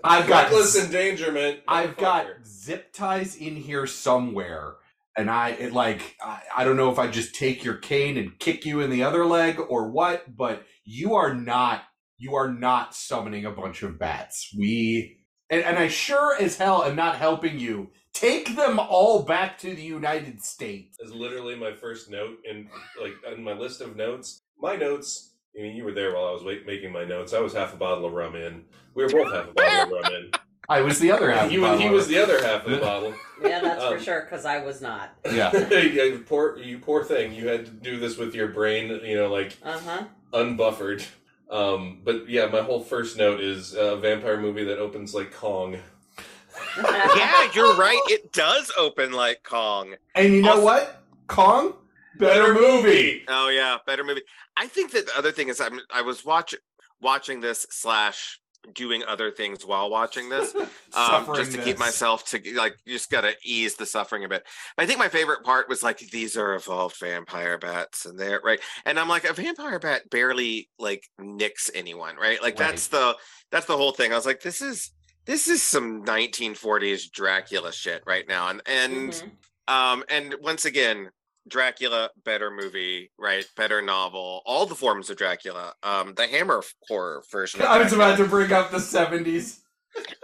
[0.05, 1.61] I've got reckless endangerment.
[1.68, 4.75] I've got zip ties in here somewhere.
[5.16, 8.38] And I it like I, I don't know if I just take your cane and
[8.38, 11.83] kick you in the other leg or what, but you are not
[12.18, 14.55] you are not summoning a bunch of bats.
[14.57, 15.18] We
[15.51, 17.90] and, and I sure as hell am not helping you.
[18.14, 20.98] Take them all back to the United States.
[21.01, 22.68] is literally my first note in
[23.01, 24.38] like on my list of notes.
[24.59, 25.35] My notes.
[25.59, 27.35] I mean, you were there while I was making my notes.
[27.35, 28.64] I was half a bottle of rum in.
[28.94, 30.31] We were both half a bottle of rum in.
[30.68, 31.51] I was the other half.
[31.51, 33.14] he of was he was the other half of the bottle.
[33.42, 35.16] Yeah, that's Um, for sure, because I was not.
[35.33, 35.51] Yeah.
[35.81, 37.33] you poor you poor thing.
[37.33, 40.05] You had to do this with your brain, you know, like Uh huh.
[40.33, 41.05] unbuffered.
[41.51, 45.77] Um, but yeah, my whole first note is a vampire movie that opens like Kong.
[46.79, 48.01] yeah, you're right.
[48.07, 49.94] It does open like Kong.
[50.14, 51.03] And you know Also- what?
[51.27, 51.75] Kong?
[52.18, 53.25] Better movie.
[53.27, 54.22] Oh yeah, better movie.
[54.57, 56.55] I think that the other thing is I'm I was watch
[57.01, 58.38] watching this slash
[58.72, 60.55] doing other things while watching this
[60.94, 64.44] um, just to keep myself to like you just gotta ease the suffering a bit.
[64.79, 68.61] I think my favorite part was like these are evolved vampire bats and they're right.
[68.85, 72.40] And I'm like a vampire bat barely like nicks anyone, right?
[72.42, 72.68] Like Right.
[72.70, 73.16] that's the
[73.51, 74.12] that's the whole thing.
[74.12, 74.90] I was like, this is
[75.27, 78.48] this is some 1940s Dracula shit right now.
[78.48, 79.33] And and Mhm.
[79.68, 81.11] um, and once again,
[81.48, 83.44] Dracula, better movie, right?
[83.57, 85.74] Better novel, all the forms of Dracula.
[85.83, 87.62] Um, the Hammer horror version.
[87.62, 89.61] I was about to bring up the 70s.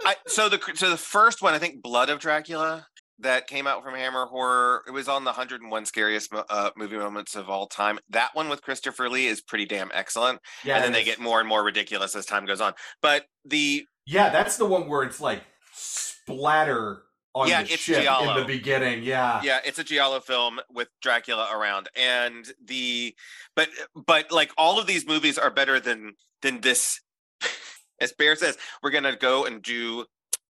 [0.03, 2.87] I, so the so the first one, I think, Blood of Dracula,
[3.19, 4.83] that came out from Hammer Horror.
[4.87, 7.99] It was on the 101 scariest uh, movie moments of all time.
[8.09, 11.39] That one with Christopher Lee is pretty damn excellent, Yeah, and then they get more
[11.39, 12.73] and more ridiculous as time goes on.
[13.01, 17.03] But the Yeah, that's the one where it's like splatter
[17.35, 19.03] on Yeah, the it's ship in the beginning.
[19.03, 19.41] Yeah.
[19.43, 23.15] yeah it's a giallo film with dracula around and the
[23.55, 26.99] but but like all of these movies are better than than this
[28.01, 30.05] as bear says we're gonna go and do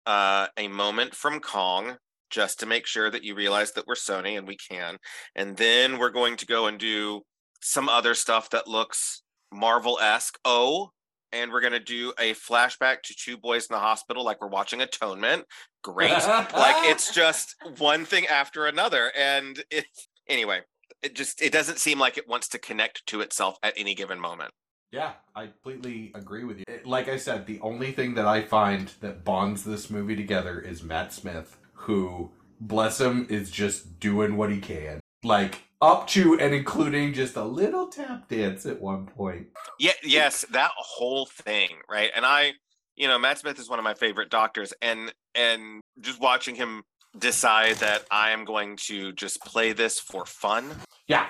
[0.05, 1.97] uh a moment from kong
[2.29, 4.97] just to make sure that you realize that we're sony and we can
[5.36, 7.21] and then we're going to go and do
[7.62, 9.21] some other stuff that looks
[9.53, 10.89] marvel-esque oh
[11.34, 14.48] and we're going to do a flashback to two boys in the hospital like we're
[14.48, 15.46] watching atonement
[15.84, 16.12] great
[16.54, 19.86] like it's just one thing after another and it
[20.28, 20.62] anyway
[21.02, 24.19] it just it doesn't seem like it wants to connect to itself at any given
[24.19, 24.52] moment
[24.93, 26.65] Yeah, I completely agree with you.
[26.86, 30.84] Like I said, the only thing that I find that bonds this movie together is
[30.84, 35.00] Matt Smith, who, bless him, is just doing what he can.
[35.23, 39.47] Like, up to and including just a little tap dance at one point.
[39.79, 42.53] yeah yes that whole thing right and i
[42.95, 46.83] you know matt smith is one of my favorite doctors and and just watching him
[47.19, 50.63] decide that i am going to just play this for fun
[51.09, 51.25] Yeah,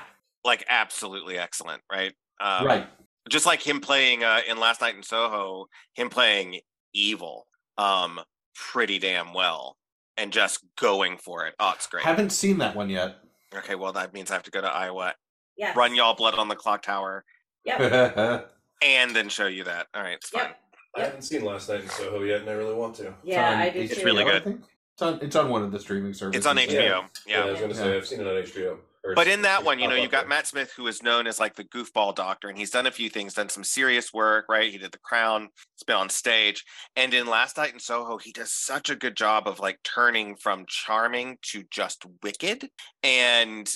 [0.46, 2.88] like absolutely excellent right um, right.
[3.30, 6.60] just like him playing uh, in last night in soho him playing
[6.94, 7.48] evil
[7.80, 8.20] um
[8.54, 9.78] pretty damn well
[10.16, 13.16] and just going for it oh it's great Haven't seen that one yet.
[13.58, 15.14] Okay, well that means I have to go to Iowa,
[15.58, 15.74] Yeah.
[15.76, 17.24] run y'all blood on the clock tower,
[17.66, 18.50] Yep.
[18.84, 19.88] and then show you that.
[19.94, 20.44] All right, it's fine.
[20.46, 20.58] Yep.
[20.96, 23.14] I haven't seen Last Night in Soho yet, and I really want to.
[23.24, 24.06] Yeah, on I do It's too.
[24.06, 24.44] really HBO, I good.
[24.44, 24.62] think.
[24.94, 25.20] It's on.
[25.24, 26.38] It's on one of the streaming services.
[26.38, 26.64] It's on Yeah.
[26.66, 27.06] HBO.
[27.26, 27.96] Yeah, I was gonna say Yeah.
[27.98, 28.78] I've seen it on HBO.
[29.16, 30.30] But in that one, you know, you've got.
[30.30, 33.10] Matt Smith, who is known as like the goofball doctor, and he's done a few
[33.10, 34.72] things, done some serious work, right?
[34.72, 36.64] He did The Crown, he's been on stage.
[36.96, 40.36] And in Last Night in Soho, he does such a good job of like turning
[40.36, 42.70] from charming to just wicked.
[43.04, 43.70] And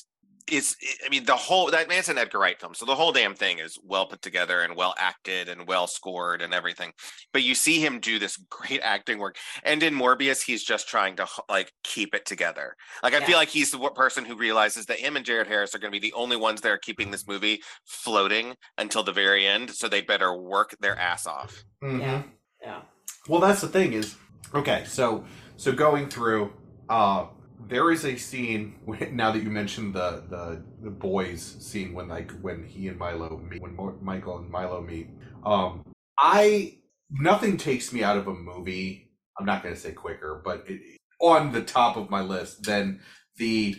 [0.49, 2.73] it's, I mean, the whole, that man's an Edgar Wright film.
[2.73, 6.41] So the whole damn thing is well put together and well acted and well scored
[6.41, 6.91] and everything.
[7.33, 9.37] But you see him do this great acting work.
[9.63, 12.75] And in Morbius, he's just trying to like keep it together.
[13.03, 13.25] Like I Yeah.
[13.25, 15.99] feel like he's the person who realizes that him and Jared Harris are going to
[15.99, 19.71] be the only ones that are keeping this movie floating until the very end.
[19.71, 21.63] So they better work their ass off.
[21.83, 21.99] Mhm.
[21.99, 22.23] Yeah.
[22.61, 22.81] Yeah.
[23.27, 24.15] Well, that's the thing is,
[24.53, 25.25] okay, so
[25.57, 26.53] so going through,
[26.87, 27.25] uh,
[27.65, 28.75] there is a scene
[29.11, 33.37] now that you mentioned the the the boys scene when like when he and Milo
[33.37, 35.09] meet, when Michael and Milo meet.
[35.45, 35.83] Um,
[36.17, 36.77] I
[37.09, 39.11] nothing takes me out of a movie.
[39.39, 40.81] I'm not going to say quicker, but it,
[41.21, 43.01] on the top of my list than
[43.37, 43.75] the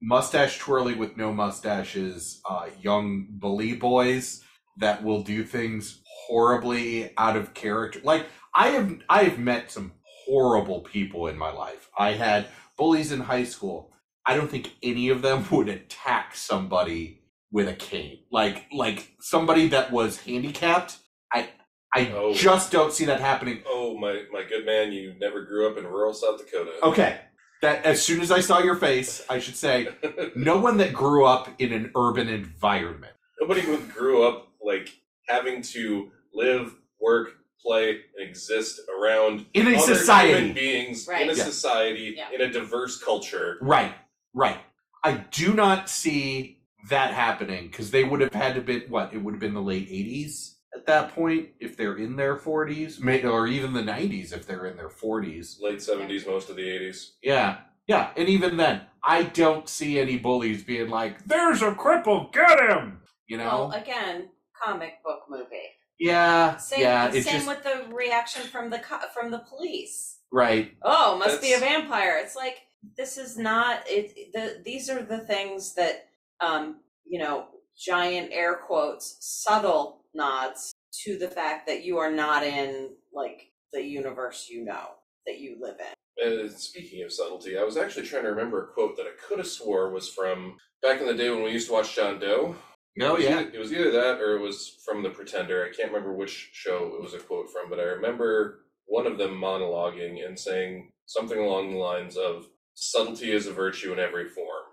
[0.00, 4.42] mustache twirling with no mustaches, uh, young bully boys
[4.78, 8.00] that will do things horribly out of character.
[8.02, 9.92] Like I have, I have met some
[10.26, 11.90] horrible people in my life.
[11.98, 12.46] I had
[12.80, 13.92] bullies in high school.
[14.26, 17.20] I don't think any of them would attack somebody
[17.52, 18.20] with a cane.
[18.32, 20.96] Like, like somebody that was handicapped.
[21.32, 21.50] I,
[21.94, 22.32] I Oh.
[22.32, 23.62] just don't see that happening.
[23.66, 26.72] Oh my my good man, you never grew up in rural South Dakota.
[26.82, 27.20] Okay,
[27.62, 29.88] that as soon as I saw your face, I should say
[30.36, 33.12] no one that grew up in an urban environment.
[33.40, 34.88] Nobody who grew up like
[35.28, 37.32] having to live, work,
[37.62, 40.32] play, and exist around In a other society.
[40.38, 41.22] human beings Right.
[41.22, 41.44] in a Yeah.
[41.44, 42.30] society Yeah.
[42.32, 43.58] in a diverse culture.
[43.60, 43.94] Right,
[44.34, 44.60] right.
[45.04, 49.12] I do not see that happening because they would have had to be what?
[49.12, 52.98] It would have been the late '80s at that point if they're in their 40s,
[53.24, 55.58] or even the '90s if they're in their 40s.
[55.60, 57.16] Late seventies, most of the eighties.
[57.22, 58.10] Yeah, yeah.
[58.16, 63.02] And even then, I don't see any bullies being like, "There's a cripple, get him!"
[63.26, 63.68] You know?
[63.68, 65.70] Well, again, comic book movie.
[66.00, 67.10] Yeah, Same, yeah.
[67.12, 70.18] It's same just with the reaction from the co- from the police.
[70.32, 70.72] right.
[70.82, 72.18] Oh, must be a vampire.
[72.22, 72.62] It's like
[72.96, 74.32] this is not it.
[74.32, 76.08] The these are the things that
[76.40, 77.46] um you know
[77.78, 80.72] giant air quotes subtle nods
[81.04, 84.88] to the fact that you are not in like the universe you know
[85.26, 85.94] that you live in.
[86.22, 89.38] And speaking of subtlety, I was actually trying to remember a quote that I could
[89.38, 92.56] have swore was from back in the day when we used to watch John Doe.
[93.00, 93.40] It Oh yeah.
[93.40, 95.64] either- it was either that or it was from The Pretender.
[95.64, 99.18] I can't remember which show it was a quote from, but I remember one of
[99.18, 104.28] them monologuing and saying something along the lines of subtlety is a virtue in every
[104.28, 104.64] form.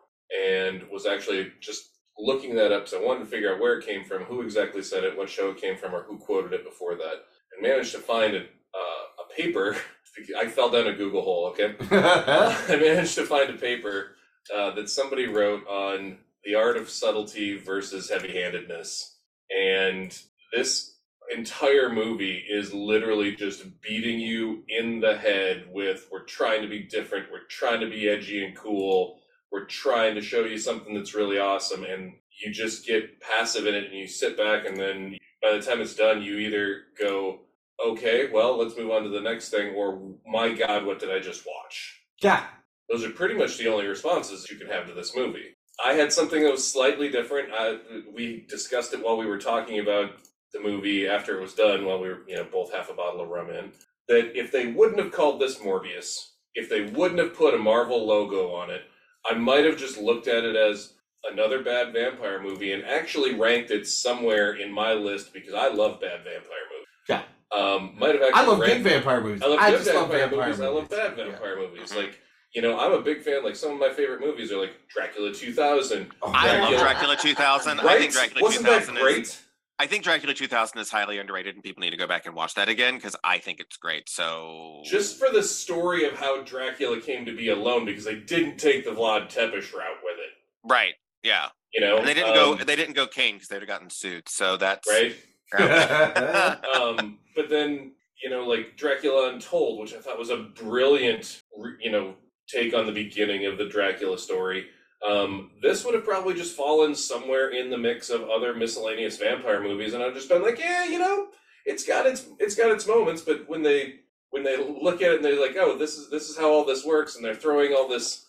[0.46, 1.84] And was actually just
[2.18, 4.82] looking that up so I wanted to figure out where it came from, who exactly
[4.82, 7.24] said it, what show it came from, or who quoted it before that.
[7.54, 9.78] And managed to find a, uh, a paper.
[10.38, 11.76] I fell down a Google hole, okay?
[11.92, 14.16] I managed to find a paper
[14.56, 19.18] uh, that somebody wrote on the art of subtlety versus heavy-handedness,
[19.50, 20.18] and
[20.54, 20.96] this
[21.36, 26.84] entire movie is literally just beating you in the head with "we're trying to be
[26.84, 29.20] different, we're trying to be edgy and cool,
[29.52, 33.76] we're trying to show you something that's really awesome," and you just get passive in
[33.76, 37.42] it, and you sit back, and then by the time it's done, you either go,
[37.84, 41.20] "Okay, well, let's move on to the next thing," or "My God, what did I
[41.20, 42.48] just watch?" yeah.
[42.90, 45.57] Those are pretty much the only responses you can have to this movie.
[45.84, 47.50] I had something that was slightly different.
[47.54, 47.78] I,
[48.14, 50.12] we discussed it while we were talking about
[50.54, 53.22] the movie after it was done, while we were, you know, both half a bottle
[53.22, 53.72] of rum in.
[54.08, 58.06] That if they wouldn't have called this Morbius, if they wouldn't have put a Marvel
[58.08, 58.84] logo on it,
[59.30, 60.94] I might have just looked at it as
[61.32, 66.00] another bad vampire movie and actually ranked it somewhere in my list because I love
[66.00, 66.88] bad vampire movies.
[67.10, 67.24] Yeah.
[67.56, 69.42] Um, might have actually I love good vampire movies.
[69.44, 70.62] I love I good just love vampire, vampire movies.
[70.62, 70.90] I love movies.
[70.98, 71.26] bad Yeah.
[71.32, 71.92] vampire movies.
[71.92, 71.96] Mhm.
[71.98, 72.20] Like
[72.54, 73.44] you know, I'm a big fan.
[73.44, 76.08] Like some of my favorite movies are like Dracula 2000.
[76.22, 76.80] Oh, I love Dracula.
[76.80, 77.80] Dracula 2000.
[77.80, 78.00] I Right?
[78.00, 79.24] think Dracula Wasn't that 2000 great?
[79.24, 79.42] is
[79.80, 82.56] I think Dracula 2000 is highly underrated and people need to go back and watch
[82.56, 84.10] that again because I think it's great.
[84.10, 88.58] So Just for the story of how Dracula came to be alone, because they didn't
[88.58, 90.32] take the Vlad Tepes route with it.
[90.64, 91.50] right, yeah.
[91.74, 93.90] You know, And they didn't go Um, they didn't go Cain because they'd have gotten
[93.92, 94.28] sued.
[94.30, 95.16] So that's right.
[96.76, 97.92] Um, but then
[98.24, 101.44] you know, like Dracula Untold, which I thought was a brilliant,
[101.80, 102.16] you know,
[102.48, 104.68] take on the beginning of the Dracula story.
[105.08, 109.62] Um, this would have probably just fallen somewhere in the mix of other miscellaneous vampire
[109.62, 111.28] movies, and I've just been like, yeah, you know,
[111.66, 114.00] it's got its it's got its moments, but when they
[114.32, 116.66] when they look at it and they're like, oh, this is this is how all
[116.66, 118.26] this works, and they're throwing all this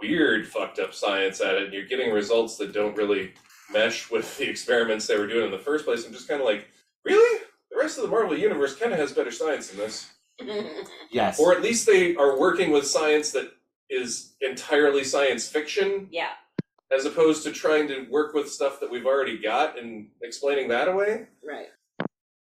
[0.00, 3.32] weird fucked up science at it, and you're getting results that don't really
[3.72, 6.04] mesh with the experiments they were doing in the first place.
[6.04, 6.68] I'm just kind of like,
[7.04, 7.42] really?
[7.70, 10.10] The rest of the Marvel universe kind of has better science than this,
[11.10, 11.38] yes.
[11.40, 13.50] or at least they are working with science that
[13.88, 16.30] is entirely science fiction, yeah.
[16.96, 20.88] as opposed to trying to work with stuff that we've already got and explaining that
[20.88, 21.26] away.
[21.46, 21.68] Right.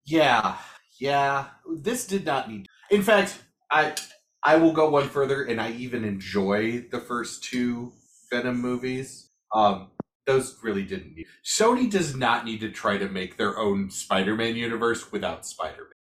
[0.04, 0.56] Yeah,
[1.00, 1.46] yeah.
[1.83, 2.66] This did not need.
[2.90, 3.38] In fact,
[3.71, 3.94] I
[4.42, 7.92] I will go one further, and I even enjoy the first two
[8.31, 9.31] Venom movies.
[9.52, 9.90] Um,
[10.27, 11.27] those really didn't need.
[11.44, 15.96] Sony does not need to try to make their own Spider-Man universe without Spider-Man.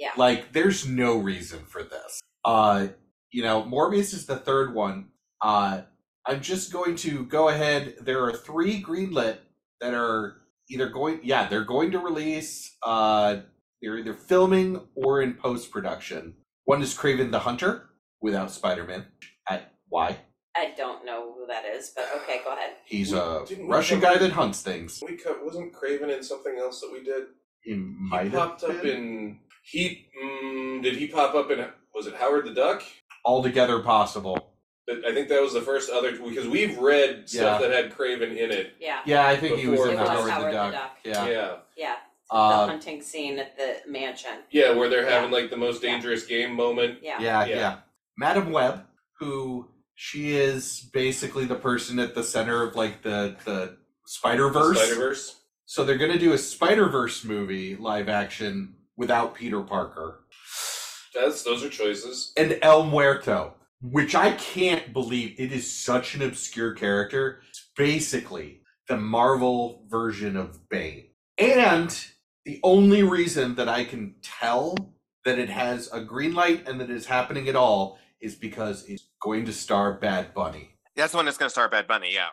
[0.00, 0.18] Right?
[0.18, 2.20] Like, there's no reason for this.
[2.44, 2.88] Uh,
[3.30, 5.08] you know, Morbius is the third one.
[5.42, 5.82] Uh,
[6.26, 7.96] I'm just going to go ahead.
[8.00, 9.38] There are three greenlit
[9.80, 10.38] that are
[10.70, 12.76] either going, yeah, they're going to release.
[12.84, 13.38] Uh,
[13.82, 16.34] they're either filming or in post production.
[16.64, 17.90] One is Kraven the Hunter
[18.20, 19.06] without Spider-Man.
[19.48, 20.18] At why?
[20.56, 22.70] I don't know who that is, but okay, go ahead.
[22.86, 25.02] He's We- a didn't we Russian guy that hunts things.
[25.06, 27.24] We co- wasn't Kraven in something else that we did.
[27.60, 28.96] He He might have popped up been.
[28.96, 29.38] in
[29.70, 30.06] he.
[30.22, 31.64] Mm, did he pop up in?
[31.94, 32.82] Was it Howard the Duck?
[33.24, 34.52] altogether possible.
[34.86, 37.68] But I think that was the first other because we've read stuff Yeah.
[37.68, 38.74] that had Kraven in it.
[38.78, 39.00] Yeah.
[39.04, 40.72] Yeah, I think he was in It was Howard, Howard the the Duck.
[40.72, 40.96] Duck.
[41.04, 41.26] Yeah.
[41.28, 41.56] Yeah.
[41.76, 41.96] Yeah.
[42.30, 44.30] the Uh, hunting scene at the mansion.
[44.52, 45.36] Yeah, where they're having Yeah.
[45.38, 45.90] like the most Yeah.
[45.90, 47.00] dangerous game moment.
[47.02, 47.20] Yeah.
[47.20, 47.56] yeah, Yeah.
[47.56, 47.76] yeah.
[48.16, 48.86] Madame Web,
[49.18, 54.76] who she is basically the person at the center of like the the Spider Verse.
[54.78, 55.40] Spider Verse.
[55.64, 60.24] So they're gonna do a Spider Verse movie live action without Peter Parker
[61.14, 62.32] That's those are choices.
[62.36, 67.40] and El Muerto, which I can't believe it is such an obscure character.
[67.48, 71.08] It's basically the Marvel version of Bane.
[71.38, 71.96] And
[72.44, 74.76] the only reason that I can tell
[75.24, 79.08] that it has a green light and that it's happening at all is because it's
[79.20, 80.70] going to star Bad Bunny.
[80.94, 82.14] That's the one that's going to star Bad Bunny.
[82.14, 82.28] Yeah.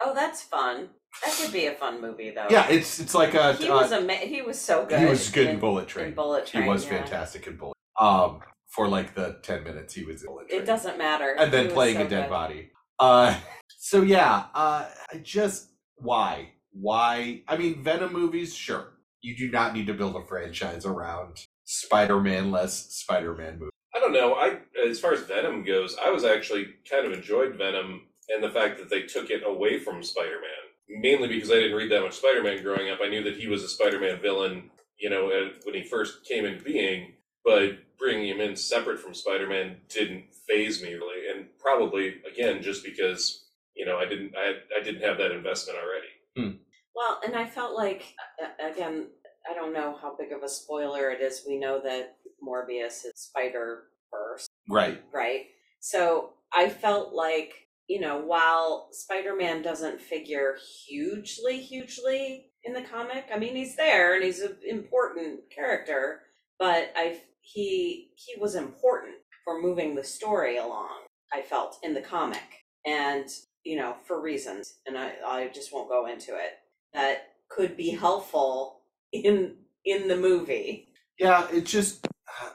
[0.00, 0.88] Oh, that's fun.
[1.24, 2.46] That could be a fun movie, though.
[2.50, 5.00] Yeah, it's it's like a He uh, was ama- He was so good.
[5.00, 6.06] he was good in, in Bullet Train.
[6.08, 6.62] in Bullet Train.
[6.64, 6.90] he was yeah.
[6.98, 7.74] fantastic in Bullet.
[7.98, 10.62] Um, for like the ten minutes he was in Bullet Train.
[10.62, 11.34] It doesn't matter.
[11.38, 12.30] and then He playing so a dead good.
[12.30, 12.70] body.
[12.98, 13.36] Uh,
[13.78, 17.42] so yeah, uh, I just why why?
[17.48, 18.92] I mean, Venom movies, sure.
[19.20, 23.72] You do not need to build a franchise around Spider-Man less Spider-Man movies.
[23.94, 24.34] I don't know.
[24.34, 28.50] I as far as Venom goes, I was actually kind of enjoyed Venom and the
[28.50, 30.57] fact that they took it away from Spider-Man.
[30.88, 32.98] Mainly because I didn't read that much Spider-Man growing up.
[33.02, 36.44] I knew that he was a Spider-Man villain, you know, uh, when he first came
[36.44, 37.12] into being.
[37.44, 42.84] But bringing him in separate from Spider-Man didn't faze me really, and probably again just
[42.84, 46.56] because you know I didn't I, I didn't have that investment already.
[46.94, 49.06] Well, and I felt like uh, again,
[49.50, 51.44] I don't know how big of a spoiler it is.
[51.46, 52.16] We know that
[52.46, 55.02] Morbius is Spider Verse, Right.
[55.12, 55.46] right?
[55.80, 57.52] So I felt like
[57.88, 63.76] you know, while Spider Man doesn't figure hugely, hugely in the comic, I mean, he's
[63.76, 66.20] there and he's an important character,
[66.58, 71.06] but I he he was important for moving the story along.
[71.32, 73.26] I felt in the comic, and
[73.64, 76.58] you know, for reasons, and I I just won't go into it
[76.92, 78.80] that could be helpful
[79.12, 80.88] in in the movie.
[81.18, 82.06] Yeah, it just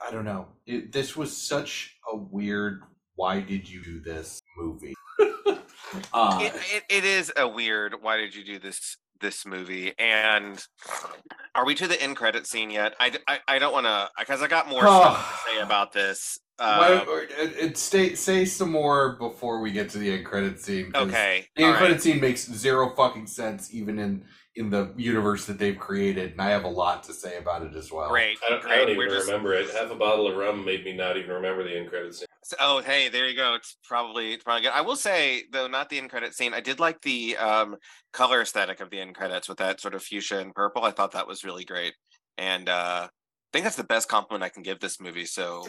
[0.08, 0.48] I don't know.
[0.66, 2.82] It, this was such a weird.
[3.16, 4.94] Why did you do this movie?
[6.14, 7.96] Uh, it, it, it is a weird.
[8.02, 9.94] Why did you do this this movie?
[10.00, 10.64] And
[11.56, 12.94] are we to the end credit scene yet?
[13.00, 16.40] I, I, I don't want to because I got more stuff to say about this.
[16.60, 20.60] Uh, or- it, it- stay say some more before we get to the end credit
[20.60, 20.92] scene.
[20.96, 22.02] okay, The end all credit right.
[22.02, 24.26] scene makes zero fucking sense, even in
[24.56, 27.76] in the universe that they've created, and I have a lot to say about it
[27.76, 28.10] as well.
[28.10, 29.68] Great, I don't, I don't even We're just remember it.
[29.72, 32.28] Half a bottle of rum made me not even remember the end credits scene.
[32.44, 33.54] So- oh, hey, there you go.
[33.56, 34.72] It's probably it's probably good.
[34.74, 36.54] I will say though, not the end credit scene.
[36.54, 37.76] I did like the um,
[38.12, 40.84] color aesthetic of the end credits with that sort of fuchsia and purple.
[40.84, 41.94] I thought that was really great,
[42.38, 43.10] and uh, I
[43.54, 45.26] think that's the best compliment I can give this movie.
[45.26, 45.66] So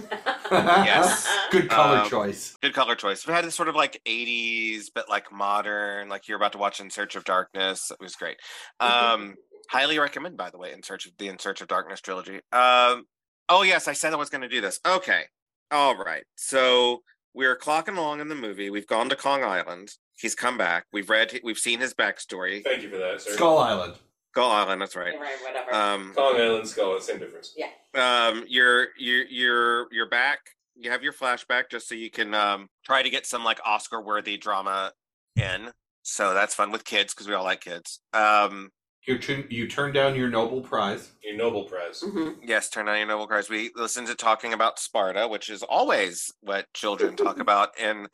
[0.51, 1.29] Yes.
[1.51, 2.57] Good color Um, choice.
[2.61, 3.27] good color choice.
[3.27, 6.09] We had this sort of like '80s, but like modern.
[6.09, 7.91] Like you're about to watch In Search of Darkness.
[7.91, 8.37] It was great.
[8.81, 9.35] Um,
[9.70, 12.41] highly recommend, by the way, In Search of the In Search of Darkness trilogy.
[12.53, 13.05] Um,
[13.49, 14.81] oh yes, I said I was going to do this.
[14.87, 15.22] Okay,
[15.70, 16.24] all right.
[16.36, 17.02] So
[17.34, 18.70] we're clocking along in the movie.
[18.70, 19.90] We've gone to Kong Island.
[20.16, 20.86] He's come back.
[20.92, 21.40] We've read.
[21.42, 22.62] We've seen his backstory.
[22.62, 23.32] Thank you for that, sir.
[23.32, 23.94] Skull Island.
[24.32, 24.80] Skull Island.
[24.80, 25.14] That's right.
[25.18, 25.74] right, whatever.
[25.74, 27.54] Um, Kong Island, Skull, same difference.
[27.56, 27.68] Yeah.
[27.94, 30.40] Um you're you're you're you're back
[30.76, 34.00] you have your flashback just so you can um try to get some like oscar
[34.00, 34.92] worthy drama
[35.36, 35.70] in
[36.02, 38.70] so that's fun with kids because we all like kids um
[39.07, 41.12] You turn you turn down your Nobel Prize.
[41.22, 42.02] Your Nobel Prize.
[42.02, 42.36] Mhm.
[42.42, 43.48] yes turn down your noble Prize.
[43.50, 48.09] we listen to talking about sparta which is always what children talk about in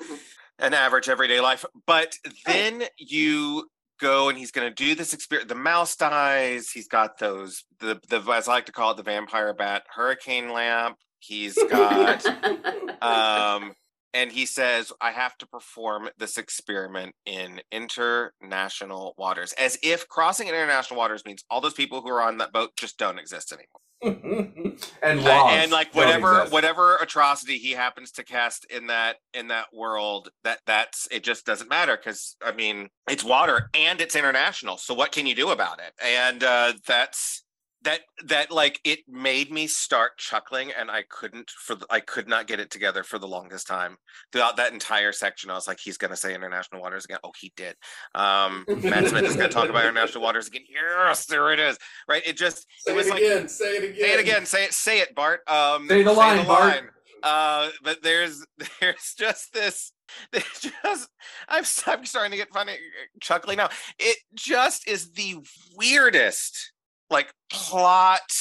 [0.59, 3.69] an average everyday life but then you
[4.01, 8.01] go and he's going to do this experience the mouse dies he's got those the
[8.09, 12.25] the as i like to call it the vampire bat hurricane lamp he's got
[13.03, 13.73] um
[14.15, 20.49] and he says i have to perform this experiment in international waters as if crossing
[20.49, 23.81] international waters means all those people who are on that boat just don't exist anymore.
[25.03, 29.67] And Uh, and like whatever whatever atrocity he happens to cast in that in that
[29.75, 34.79] world that that's it just doesn't matter because i mean it's water and it's international
[34.79, 35.93] so what can you do about it?
[36.03, 37.45] And uh that's
[37.83, 42.29] that that like it made me start chuckling and i couldn't for the, i could
[42.29, 43.97] not get it together for the longest time
[44.33, 47.33] throughout that entire section i was like he's going to say international waters again oh
[47.41, 47.75] he did
[48.15, 51.79] um matt smith is going to talk about international waters again yes there it is
[52.09, 53.49] right it just Say it was it like again.
[53.49, 53.97] say it again.
[54.01, 54.47] Say it again.
[54.47, 54.73] Say it.
[54.73, 55.41] Say it, Bart.
[55.49, 56.83] Um, Say the line, Bart.
[57.23, 58.45] Uh, but there's
[58.81, 59.93] there's just this.
[60.33, 61.09] There's just
[61.49, 62.73] I'm I'm starting to get funny
[63.21, 63.69] chuckling now.
[63.97, 65.37] It just is the
[65.77, 66.73] weirdest
[67.11, 68.33] like plot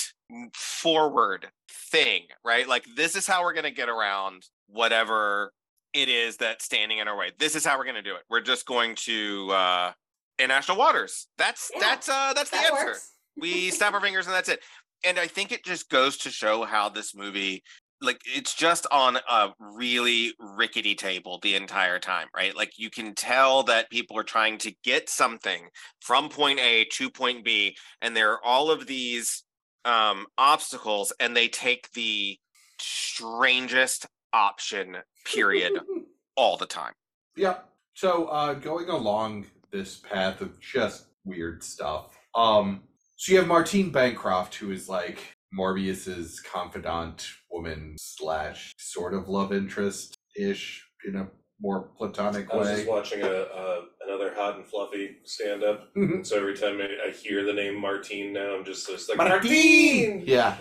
[0.53, 1.47] forward
[1.91, 2.67] thing, right?
[2.67, 5.51] Like this is how we're gonna get around whatever
[5.93, 7.31] it is that's standing in our way.
[7.39, 8.21] This is how we're going to do it.
[8.29, 9.91] We're just going to uh
[10.37, 11.27] international waters.
[11.37, 12.95] That's Yeah, that's uh that's the answer.
[13.37, 14.61] We snap our fingers and that's it.
[15.03, 17.63] And I think it just goes to show how this movie
[18.01, 22.55] like it's just on a really rickety table the entire time, right?
[22.55, 25.67] Like you can tell that people are trying to get something
[26.01, 29.43] from point A to point B and there are all of these
[29.85, 32.37] um obstacles and they take the
[32.79, 35.73] strangest option period
[36.35, 36.93] all the time.
[37.35, 37.67] Yep.
[37.95, 42.17] So uh going along this path of just weird stuff.
[42.35, 42.83] Um
[43.17, 49.51] so you have Martine Bancroft, who is like Morbius's confidant woman slash sort of love
[49.53, 51.27] interest ish in a
[51.61, 52.55] more platonic way.
[52.55, 52.75] I was way.
[52.77, 56.25] just watching a, a another hot and fluffy stand up, Mhm.
[56.25, 60.23] so every time I, I hear the name Martine now, I'm just, just like Martine!
[60.25, 60.57] Yeah.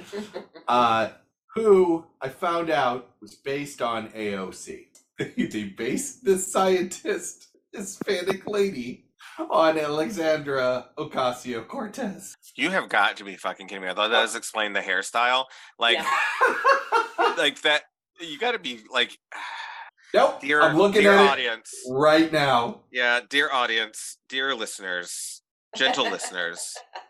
[0.66, 1.11] Uh
[1.55, 4.86] who I found out was based on AOC.
[5.18, 9.07] they based the scientist, Hispanic lady,
[9.39, 12.36] on Alexandra Ocasio Cortez.
[12.57, 13.89] You have got to be fucking kidding me.
[13.89, 15.45] I thought that was explain the hairstyle.
[15.78, 16.11] Like Yeah.
[17.36, 17.82] like that
[18.20, 19.16] you got to be like
[20.12, 20.41] nope.
[20.41, 21.70] dear I'm looking dear at audience.
[21.91, 22.82] right now.
[22.91, 25.43] Yeah, dear audience, dear listeners,
[25.76, 26.74] gentle listeners.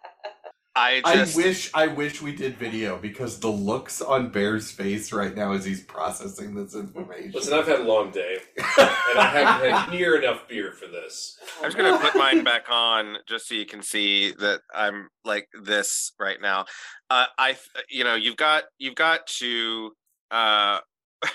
[0.78, 5.34] I I wish I wish we did video because the looks on Bear's face right
[5.34, 7.32] now as he's processing this information.
[7.32, 11.36] Listen, I've had a long day, and I haven't had near enough beer for this.
[11.58, 15.48] I'm just gonna put mine back on just so you can see that I'm like
[15.62, 16.66] this right now.
[17.10, 17.56] Uh, I,
[17.90, 19.92] you know, you've got you've got two,
[20.30, 20.78] uh,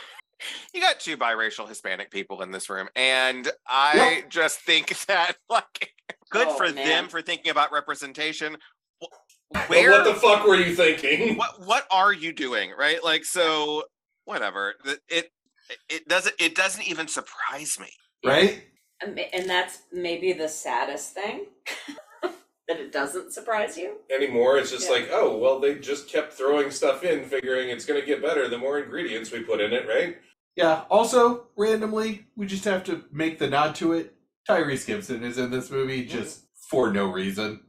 [0.74, 4.30] you got two biracial Hispanic people in this room, and I Yep.
[4.30, 5.92] just think that like
[6.30, 6.86] good Oh, for man.
[6.86, 8.58] them for thinking about representation.
[9.54, 11.38] Wh- But Where what the fuck were you thinking?
[11.38, 13.84] what what are you doing right like so
[14.26, 15.32] whatever Th- it
[15.90, 17.90] it doesn't it doesn't even surprise me
[18.26, 18.64] right?
[19.02, 21.46] And and that's maybe the saddest thing
[22.68, 23.98] that it doesn't surprise you.
[24.14, 24.94] Anymore, it's just Yeah.
[24.96, 28.48] like, oh, well, they just kept throwing stuff in, figuring it's going to get better
[28.48, 30.16] the more ingredients we put in it, right?
[30.56, 30.84] Yeah.
[30.90, 34.14] Also, randomly, we just have to make the nod to it.
[34.50, 37.60] Tyrese Gibson is in this movie just for no reason.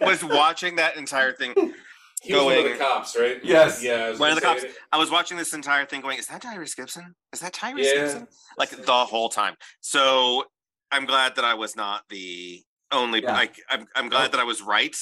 [0.00, 1.52] I was watching that entire thing
[2.22, 3.40] He was one of Going- the cops, right?
[3.42, 3.82] Yes.
[3.82, 4.62] Yeah, I was One of the cops.
[4.62, 4.74] it.
[4.92, 7.94] i was watching this entire thing going is that tyrese gibson is that tyrese Yeah.
[7.94, 8.28] gibson
[8.58, 10.44] like the whole time so
[10.92, 13.32] i'm glad that i was not the only Yeah.
[13.32, 14.94] like I'm, I'm glad that i was right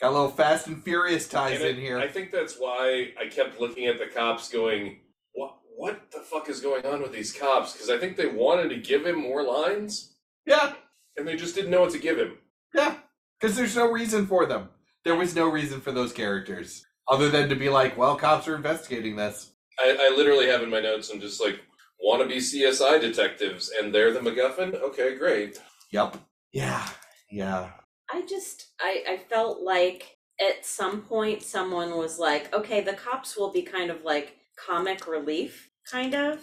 [0.00, 1.98] Got a little Fast and Furious ties And in it- here.
[1.98, 5.00] I think that's why I kept looking at the cops going,
[5.34, 7.74] what what the fuck is going on with these cops?
[7.74, 10.14] Because I think they wanted to give him more lines,
[10.46, 10.72] yeah.
[11.18, 12.38] and they just didn't know what to give him.
[12.74, 12.94] Yeah.
[13.40, 14.68] Because there's no reason for them.
[15.04, 18.54] There was no reason for those characters other than to be like, well, cops are
[18.54, 19.52] investigating this.
[19.78, 21.60] I, I literally have in my notes, I'm just like,
[22.06, 24.74] wannabe CSI detectives, and they're the MacGuffin?
[24.74, 25.60] Okay, great.
[25.92, 26.16] Yep.
[26.52, 26.86] Yeah.
[27.30, 27.70] Yeah.
[28.12, 33.36] I just I, I felt like at some point someone was like, okay, the cops
[33.36, 36.40] will be kind of like comic relief, kind of.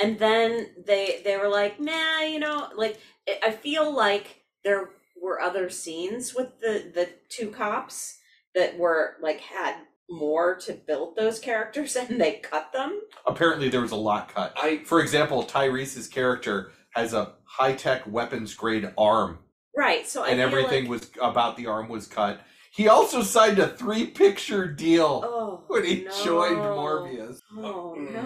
[0.00, 2.98] And then they they were like, nah, you know, like
[3.28, 4.90] I- I feel like there
[5.20, 8.18] were other scenes with the the two cops
[8.54, 9.76] that were like had
[10.08, 13.00] more to build those characters and they cut them.
[13.26, 14.52] Apparently, there was a lot cut.
[14.56, 19.38] I For example, Tyrese's character has a high tech weapons grade arm,
[19.76, 20.06] Right.
[20.08, 22.40] So I and feel everything like, was about the arm was cut.
[22.72, 26.24] He also signed a three picture deal oh, when he no.
[26.24, 27.38] joined Morbius.
[27.56, 28.12] Oh Mm.
[28.12, 28.22] no.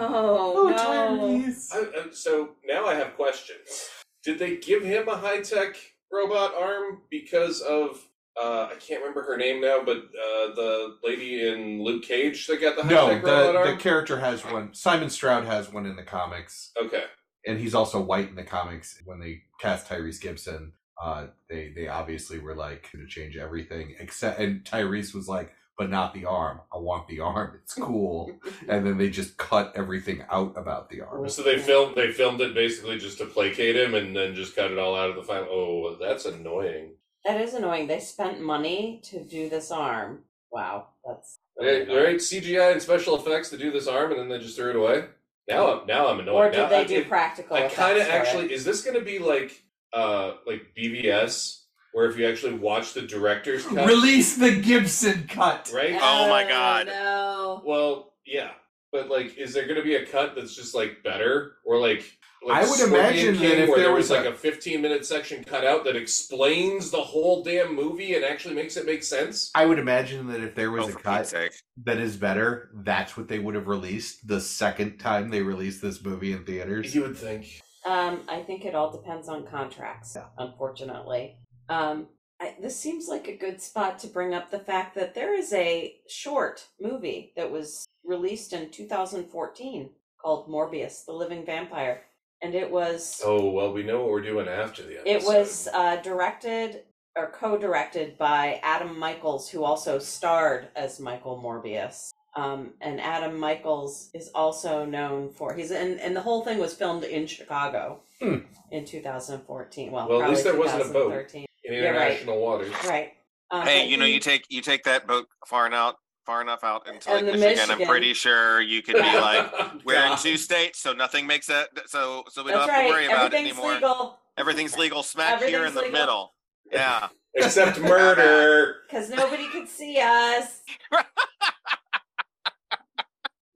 [0.57, 0.77] Oh, no.
[0.77, 1.69] Tyrese.
[1.73, 3.89] I, I, so now I have questions.
[4.25, 5.77] Did they give him a high tech
[6.15, 8.01] robot arm because of
[8.41, 12.61] uh, I can't remember her name now, but uh, the lady in Luke Cage that
[12.61, 14.75] got the high No, the, the character has one.
[14.75, 16.73] Simon Stroud has one in the comics.
[16.81, 17.05] okay,
[17.47, 19.01] and he's also white in the comics.
[19.05, 24.41] When they cast Tyrese Gibson, uh, they they obviously were like to change everything except,
[24.41, 26.61] and Tyrese was like, but not the arm.
[26.73, 27.59] I want the arm.
[27.63, 28.31] It's cool.
[28.69, 31.29] and then they just cut everything out about the arm.
[31.29, 34.71] so they filmed they filmed it basically just to placate him, and then just cut
[34.71, 35.49] it all out of the final.
[35.51, 36.93] Oh, that's annoying.
[37.25, 37.87] That is annoying.
[37.87, 40.21] They spent money to do this arm.
[40.53, 44.39] Wow, that's Right, right, CGI and special effects to do this arm, and then they
[44.45, 45.05] just threw it away.
[45.49, 46.35] Now, I'm now I'm annoyed.
[46.35, 47.57] Or did Now, they I- do it- practical?
[47.57, 48.51] I kind of actually it?
[48.53, 49.63] is this going to be like
[49.93, 51.64] uh like BVS
[51.95, 55.71] where if you actually watch the director's cut, Release the Gibson cut.
[55.73, 55.97] right?
[56.01, 56.87] Oh my God.
[56.89, 57.63] No.
[57.65, 58.51] Well, yeah,
[58.93, 62.05] but like, is there going to be a cut that's just like better, or like,
[62.45, 64.31] like I would Scorpion imagine that King, if where there there was was like a-
[64.33, 68.77] a 15 minute section cut out that explains the whole damn movie and actually makes
[68.77, 69.51] it make sense.
[69.55, 71.53] I would imagine that if there was Oh, a for cut sake.
[71.85, 76.03] that is better, that's what they would have released the second time they released this
[76.05, 76.93] movie in theaters.
[76.95, 77.61] You would think.
[77.87, 80.25] Um, I think it all depends on contracts, Yeah.
[80.39, 81.37] unfortunately.
[81.69, 82.09] Um,
[82.41, 85.53] I, this seems like a good spot to bring up the fact that there is
[85.53, 89.91] a short movie that was released in 2014
[90.21, 92.03] called Morbius, the Living Vampire.
[92.43, 95.09] And it was Oh well, we know what we're doing after the episode.
[95.11, 96.83] it was uh, directed
[97.17, 102.11] or co-directed by Adam Michaels, who also starred as Michael Morbius.
[102.37, 106.75] Um, and Adam Michaels is also known for he's and and the whole thing was
[106.75, 108.39] filmed in Chicago Hmm.
[108.73, 109.93] in 2014.
[109.93, 111.33] Well, Well, at least there wasn't a boat.
[111.67, 111.73] 2013.
[111.73, 112.11] in Yeah, right.
[112.13, 112.73] international waters.
[112.87, 113.13] Right.
[113.51, 115.97] Um, Hey, but you know, you take you take that boat far enough
[116.27, 117.87] far enough out into like And the Michigan, I'm Michigan.
[117.87, 119.53] pretty sure you could be like,
[119.85, 120.19] we're in God.
[120.19, 122.87] two states, so nothing makes it so so we don't That's have right.
[122.89, 123.75] to worry about it Everything's anymore.
[123.75, 126.01] legal Everything's legal smack here in Everything's the legal.
[126.01, 126.35] middle.
[126.73, 127.09] Yeah.
[127.35, 128.77] except murder.
[128.89, 130.63] because nobody could see us.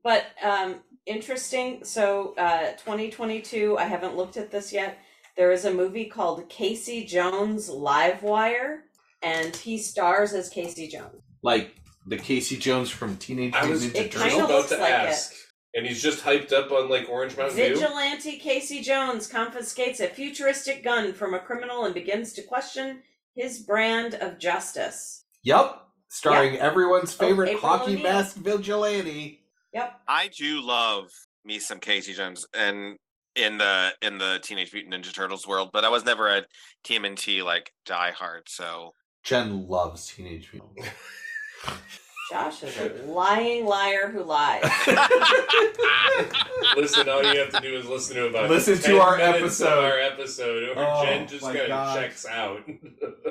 [0.04, 1.82] but um, interesting.
[1.84, 3.76] So, uh, 2022.
[3.78, 4.98] I haven't looked at this yet.
[5.38, 8.80] There is a movie called Casey Jones Livewire,
[9.22, 11.22] and he stars as Casey Jones.
[11.42, 11.76] Like
[12.06, 14.50] the Casey Jones from Teenage I was Mutant It Ninja just kinda Turtles.
[14.50, 15.34] about looks to like ask,
[15.74, 17.68] and he's just hyped up on like Orange Mountain Dew.
[17.76, 23.02] Vigilante Casey Jones confiscates a futuristic gun from a criminal and begins to question
[23.36, 25.24] his brand of justice.
[25.44, 25.82] Yep.
[26.08, 28.02] Starring everyone's Oh, favorite April hockey O'Neil.
[28.02, 29.44] mask vigilante.
[29.72, 30.00] Yep.
[30.08, 31.10] I do love
[31.44, 32.96] me some Casey Jones and
[33.38, 36.44] in the in the Teenage Mutant Ninja Turtles world, but I was never a
[36.84, 40.92] TMNT like diehard, so Jen loves Teenage Mutant.
[42.30, 44.62] Josh is a lying liar who lies.
[46.76, 49.82] Listen, all you have to do is listen to about Listen to our episode.
[49.84, 52.62] our episode, or Oh, Jen just kind of checks out.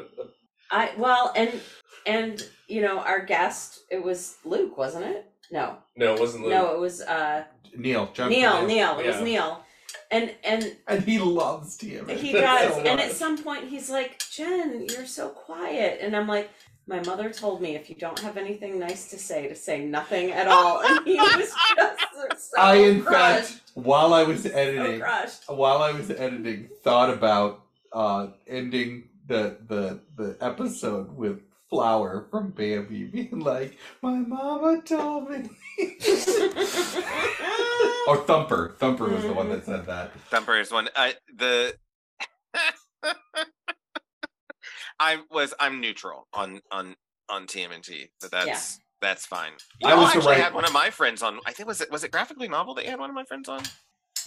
[0.71, 1.61] I well, and
[2.07, 5.29] and you know our guest, it was Luke, wasn't it?
[5.51, 6.51] No, no, it wasn't Luke.
[6.53, 7.43] no, it was uh
[7.77, 8.09] Neil.
[8.13, 8.65] John Neil.
[8.65, 8.67] Neil.
[8.95, 9.63] Neil, it was Neil,
[10.11, 12.17] and and And he loves TMNT.
[12.17, 12.73] he does.
[12.73, 13.11] so and at much.
[13.11, 16.49] some point, he's like, "Jen, you're so quiet," and I'm like.
[16.89, 20.31] My mother told me if you don't have anything nice to say, to say nothing
[20.31, 20.79] at all.
[20.85, 23.49] And he was just so I, in crushed.
[23.55, 25.49] fact, while I was editing, crushed.
[25.49, 32.51] while I was editing, thought about uh, ending the the the episode with Flower from
[32.51, 35.49] Bambi being like, "My mama told me,"
[38.07, 38.75] or Thumper.
[38.79, 40.13] Thumper was the one that said that.
[40.29, 40.87] Thumper is one.
[40.95, 41.75] I the
[44.99, 46.95] I was I'm neutral on on
[47.29, 49.51] on TMNT, but that's that's fine.
[49.81, 51.39] You I know, was the actually right- had one of my friends on.
[51.45, 53.49] I think was it was it graphically novel that you had one of my friends
[53.49, 53.61] on.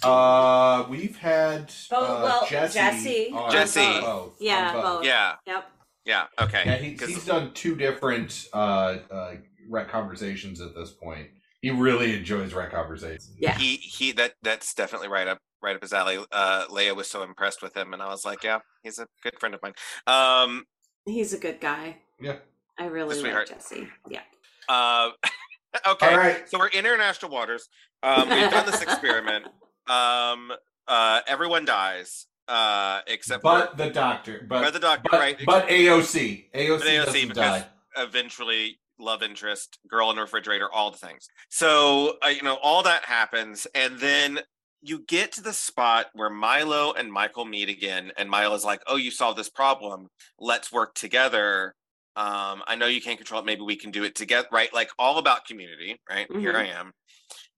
[0.03, 2.75] Uh, we've had Oh, uh, well, Jesse.
[2.75, 3.31] Jesse.
[3.35, 4.01] on Jesse.
[4.01, 5.05] both, Yeah, on both.
[5.05, 5.71] Yeah, Yep.
[6.05, 6.63] Yeah, okay.
[6.67, 9.35] Yeah, he, 'Cause- he's done two different uh, uh,
[9.69, 11.29] rec conversations at this point.
[11.63, 13.33] He really enjoys rec conversations.
[13.39, 13.57] Yeah.
[13.59, 16.19] he he that that's definitely right up right up his alley.
[16.33, 19.39] Uh, Leia was so impressed with him, and I was like, yeah, he's a good
[19.39, 19.75] friend of mine.
[20.07, 20.65] Um,
[21.07, 21.97] He's a good guy.
[22.21, 22.37] Yeah.
[22.79, 23.49] I really like sweetheart.
[23.49, 23.89] Jesse.
[24.09, 24.21] Yeah.
[24.69, 25.11] uh,
[25.89, 26.09] okay.
[26.13, 26.49] All right.
[26.49, 27.69] So we're in international waters.
[28.03, 29.47] Um, we've done this experiment.
[29.89, 30.53] Um,
[30.89, 34.45] uh, everyone dies uh, except But for the doctor.
[34.49, 35.37] But, But the doctor, but, right.
[35.47, 36.51] But AOC.
[36.55, 37.67] AOC, But AOC doesn't because die.
[37.97, 41.29] eventually love interest, girl in the refrigerator, all the things.
[41.49, 44.41] So uh, you know all that happens, and then
[44.83, 48.97] you get to the spot where Milo and Michael meet again, and Milo's like, "Oh,
[48.97, 50.09] you solved this problem.
[50.39, 51.75] Let's work together."
[52.17, 53.47] Um, I know you can't control it.
[53.47, 54.73] Maybe we can do it together, right?
[54.75, 56.27] Like all about community, right?
[56.33, 56.93] Here I am,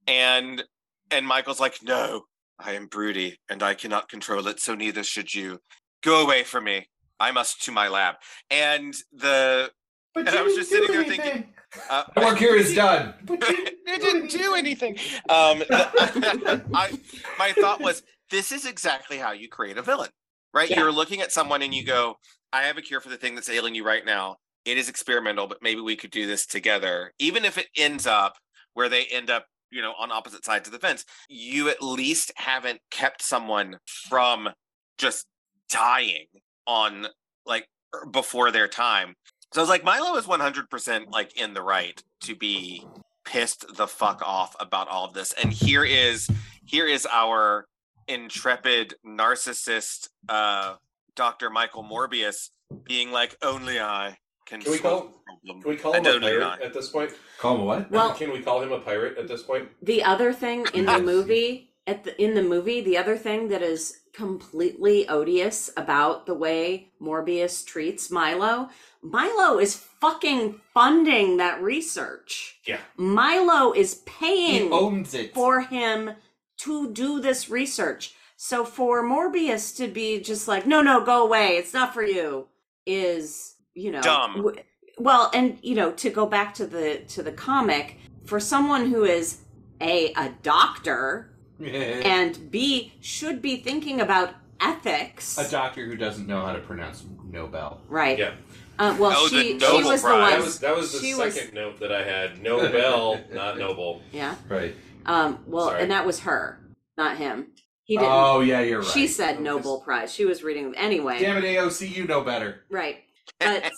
[0.06, 0.62] and
[1.10, 2.24] and Michael's like, "No,
[2.64, 4.60] I am broody, and I cannot control it.
[4.60, 5.60] So neither should you.
[6.02, 6.88] Go away from me.
[7.20, 8.16] I must to my lab."
[8.50, 9.70] And the
[10.14, 11.52] But and I was just sitting there thinking,
[11.90, 13.14] uh, My work here is done.
[13.24, 14.96] But you it didn't do anything.
[15.28, 16.98] Um, I,
[17.38, 20.10] my thought was, this is exactly how you create a villain,
[20.54, 20.70] right?
[20.70, 20.80] Yeah.
[20.80, 22.16] You're looking at someone and you go,
[22.52, 24.36] I have a cure for the thing that's ailing you right now.
[24.64, 27.12] It is experimental, but maybe we could do this together.
[27.18, 28.36] Even if it ends up
[28.74, 32.30] where they end up, you know, on opposite sides of the fence, you at least
[32.36, 34.50] haven't kept someone from
[34.98, 35.26] just
[35.70, 36.26] dying
[36.66, 37.06] on
[37.46, 39.14] like er, before their time.
[39.52, 42.86] So I was like, Milo is 100% like in the right to be
[43.24, 45.32] pissed the fuck off about all of this.
[45.32, 46.28] And here is
[46.64, 47.66] here is our
[48.08, 50.74] intrepid narcissist uh
[51.14, 51.50] Dr.
[51.50, 52.50] Michael Morbius
[52.84, 54.16] being like, only I
[54.52, 55.62] can, Can we solve call- the problem.
[55.62, 56.64] Can we call him a pirate I.
[56.66, 57.10] at this point?
[57.38, 57.90] Call him a what?
[57.90, 59.68] Well- can we call him a pirate at this point?
[59.82, 63.62] The other thing in the movie at the in the movie, the other thing that
[63.62, 68.68] is completely odious about the way Morbius treats Milo,
[69.02, 72.60] Milo is fucking funding that research.
[72.66, 72.78] Yeah.
[72.98, 75.32] Milo is paying He paying owns it.
[75.32, 76.10] for him
[76.58, 78.14] to do this research.
[78.36, 82.48] So for Morbius to be just like, no, no, go away, it's not for you,
[82.86, 84.36] is you know Dumb.
[84.36, 84.56] w-
[84.98, 89.04] well, and you know to go back to the to the comic for someone who
[89.04, 89.38] is
[89.80, 95.38] a a doctor and b should be thinking about ethics.
[95.38, 97.80] a doctor who doesn't know how to pronounce Nobel.
[97.88, 98.18] right.
[98.18, 98.34] Yeah.
[98.78, 100.30] Uh, well, Oh, the she she Nobel was the one.
[100.30, 102.42] That was that was the she second was- note that I had.
[102.42, 104.02] Nobel, not noble.
[104.12, 104.34] yeah.
[104.48, 104.74] Right.
[105.06, 105.38] Um.
[105.46, 105.82] Well, Sorry.
[105.82, 106.58] and that was her,
[106.96, 107.48] not him.
[107.84, 108.10] He didn't.
[108.12, 108.88] Oh yeah, you're right.
[108.88, 110.12] She said Nobel Prize.
[110.12, 111.18] She was reading anyway.
[111.20, 112.62] Damn it, AOC, you know better.
[112.70, 112.98] Right.
[113.38, 113.72] But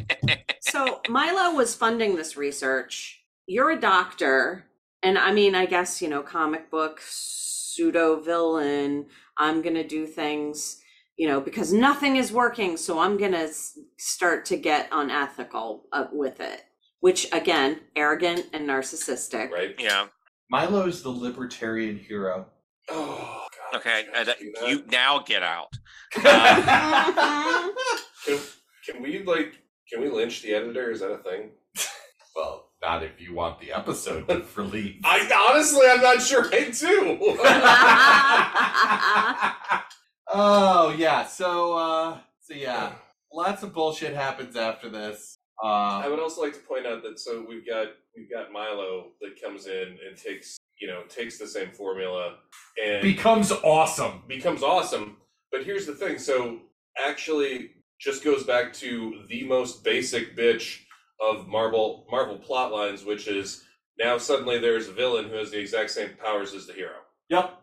[0.60, 3.22] so Milo was funding this research.
[3.46, 4.66] You're a doctor,
[5.02, 9.06] and I mean, I guess you know, comic book pseudo villain.
[9.38, 10.80] I'm gonna do things,
[11.16, 13.48] you know, because nothing is working, so I'm gonna
[13.98, 16.62] start to get unethical uh, with it.
[17.00, 19.50] Which again, arrogant and narcissistic.
[19.50, 19.74] Right?
[19.78, 20.06] yeah.
[20.50, 22.46] Milo's the libertarian hero.
[22.90, 23.78] Oh God.
[23.80, 24.04] Okay.
[24.14, 24.68] I I, can't do that.
[24.68, 25.72] you now get out.
[28.26, 28.38] Can,
[28.90, 29.58] can we like
[29.90, 30.90] can we lynch the editor?
[30.90, 31.50] Is that a thing?
[32.36, 35.00] well, not if you want the episode to release.
[35.04, 37.18] I honestly I'm not sure I do.
[40.32, 42.92] oh yeah, so uh so yeah.
[43.32, 45.36] Lots of bullshit happens after this.
[45.62, 49.12] I Uh would also like to point out that so we've got we've got Milo
[49.20, 52.38] that comes in and takes you know takes the same formula
[52.82, 54.22] and becomes awesome.
[54.26, 55.18] becomes awesome.
[55.52, 56.58] But here's the thing: so
[56.98, 57.70] actually,
[58.00, 60.80] just goes back to the most basic bitch
[61.20, 63.64] of Marvel Marvel plot lines, which is
[63.98, 66.96] now suddenly there's a villain who has the exact same powers as the hero.
[67.28, 67.56] Yep.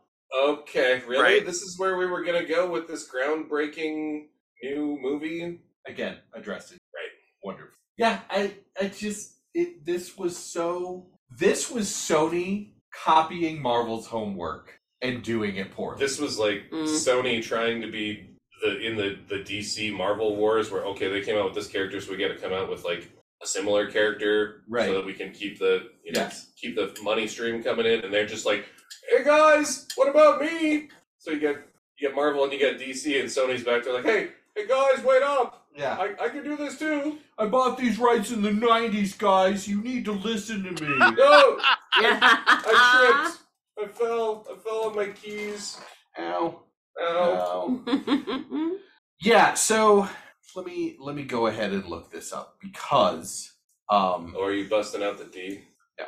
[0.44, 1.24] Okay, really?
[1.24, 1.46] Right.
[1.46, 4.26] This is where we were gonna go with this groundbreaking
[4.64, 5.60] new movie.
[5.88, 6.80] Again, addressed it.
[6.94, 7.10] Right.
[7.44, 7.74] Wonderful.
[7.98, 11.08] Yeah, I I just it this was so
[11.40, 12.74] this was Sony
[13.04, 16.00] copying Marvel's homework and doing it poorly.
[16.00, 16.86] This was like Mm.
[16.88, 21.38] Sony trying to be the in the the DC Marvel wars, where okay, they came
[21.38, 23.10] out with this character, so we got to come out with like
[23.42, 24.88] a similar character, Right.
[24.88, 26.48] So that we can keep the you know Yes.
[26.60, 28.66] keep the money stream coming in, and they're just like,
[29.10, 30.90] hey guys, what about me?
[31.20, 31.58] So you get
[32.00, 35.04] you get Marvel and you get DC, and Sony's back there like, hey, hey guys,
[35.04, 35.96] wait up, yeah.
[36.00, 37.18] I, I can do this too.
[37.38, 39.68] I bought these rights in the 90s, guys.
[39.68, 40.96] You need to listen to me.
[41.18, 41.60] No,
[42.02, 42.20] Yeah.
[42.22, 43.44] I tripped.
[43.80, 44.48] I fell.
[44.52, 45.78] I fell on my keys.
[46.20, 46.62] Ow.
[47.02, 47.82] Ow.
[47.88, 48.72] Ow.
[49.20, 50.08] Yeah, so
[50.56, 53.52] let me let me go ahead and look this up because
[53.90, 55.62] um Or are you busting out the D?
[55.98, 56.06] Yeah.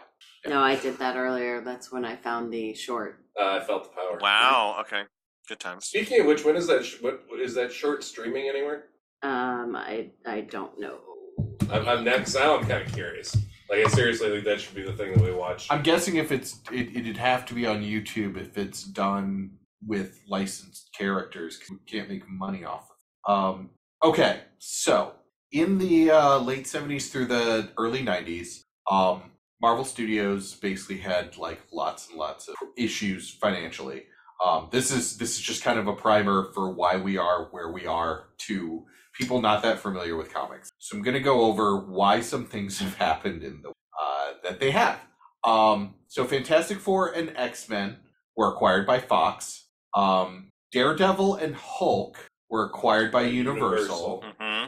[0.48, 1.62] No, I did that earlier.
[1.62, 3.26] That's when I found the short.
[3.40, 4.20] Uh, I felt the power.
[4.22, 4.78] Wow.
[4.82, 5.04] Okay.
[5.48, 5.86] Good times.
[5.86, 6.86] Speaking of which, when is that?
[6.86, 8.86] Sh- what is that short streaming anywhere?
[9.24, 11.00] Um, I I don't know.
[11.72, 12.36] I'm, I'm next.
[12.36, 13.36] Now I'm kind of curious.
[13.72, 15.66] Like I seriously think that should be the thing that we watch.
[15.72, 20.22] I'm guessing if it's it, it'd have to be on YouTube if it's done with
[20.28, 21.60] licensed characters.
[21.70, 23.32] we can't make money off of it.
[23.32, 23.70] Um
[24.04, 25.14] okay, so
[25.52, 31.62] in the uh, late 70s through the early 90s, um Marvel Studios basically had like
[31.72, 34.04] lots and lots of issues financially.
[34.44, 37.72] Um, this is this is just kind of a primer for why we are where
[37.72, 40.72] we are to people not that familiar with comics.
[40.80, 44.60] So I'm going to go over why some things have happened in the uh, that
[44.60, 45.00] they have.
[45.44, 47.98] Um, so Fantastic Four and X Men
[48.38, 49.66] were acquired by Fox.
[49.96, 52.18] Um, Daredevil and Hulk
[52.50, 54.24] were acquired by Universal.
[54.24, 54.24] Universal.
[54.40, 54.66] hmm